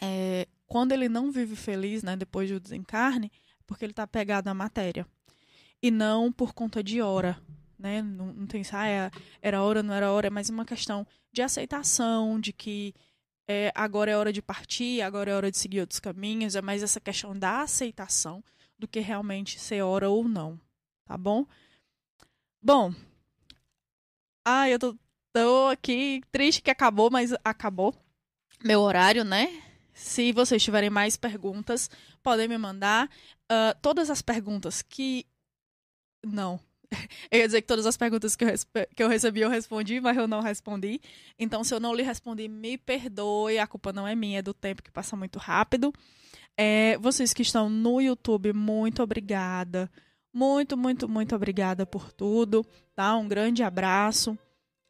[0.00, 3.32] é, quando ele não vive feliz, né, depois do desencarne,
[3.66, 5.06] porque ele está pegado à matéria.
[5.82, 7.40] E não por conta de hora,
[7.78, 8.02] né?
[8.02, 9.10] Não, não tem ah, é,
[9.40, 12.94] era hora, não era hora, é mais uma questão de aceitação, de que
[13.48, 16.82] é, agora é hora de partir, agora é hora de seguir outros caminhos, é mais
[16.82, 18.42] essa questão da aceitação
[18.78, 20.60] do que realmente ser hora ou não,
[21.04, 21.46] tá bom?
[22.62, 22.92] Bom,
[24.44, 24.96] ah, eu tô,
[25.32, 27.94] tô aqui triste que acabou, mas acabou
[28.64, 29.62] meu horário, né?
[29.92, 31.90] Se vocês tiverem mais perguntas,
[32.22, 33.08] podem me mandar.
[33.50, 35.26] Uh, todas as perguntas que.
[36.32, 36.60] Não.
[37.30, 38.50] Eu ia dizer que todas as perguntas que eu,
[38.94, 41.00] que eu recebi eu respondi, mas eu não respondi.
[41.38, 43.58] Então, se eu não lhe respondi, me perdoe.
[43.58, 45.92] A culpa não é minha, é do tempo que passa muito rápido.
[46.56, 49.90] É, vocês que estão no YouTube, muito obrigada.
[50.32, 52.64] Muito, muito, muito obrigada por tudo.
[52.94, 53.16] Tá?
[53.16, 54.38] Um grande abraço.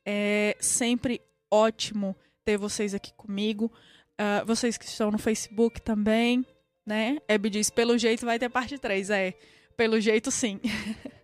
[0.05, 1.21] É sempre
[1.51, 3.73] ótimo ter vocês aqui comigo.
[4.21, 6.45] Uh, vocês que estão no Facebook também,
[6.87, 7.19] né?
[7.29, 9.11] Hebe diz, pelo jeito vai ter parte 3.
[9.11, 9.35] É,
[9.77, 10.61] pelo jeito sim.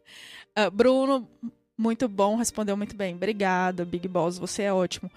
[0.58, 1.28] uh, Bruno,
[1.76, 3.14] muito bom, respondeu muito bem.
[3.14, 5.10] Obrigada, Big Boss, você é ótimo.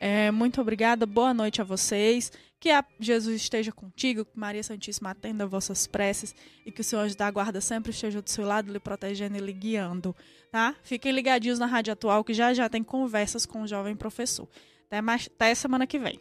[0.00, 2.32] É, muito obrigada, boa noite a vocês.
[2.60, 6.34] Que a Jesus esteja contigo, que Maria Santíssima atenda vossas preces
[6.66, 9.52] e que o Senhor da guarda sempre esteja do seu lado, lhe protegendo e lhe
[9.52, 10.14] guiando,
[10.50, 10.74] tá?
[10.82, 14.48] Fiquem ligadinhos na Rádio Atual que já já tem conversas com o jovem professor.
[14.86, 16.18] Até, mais, até semana que vem.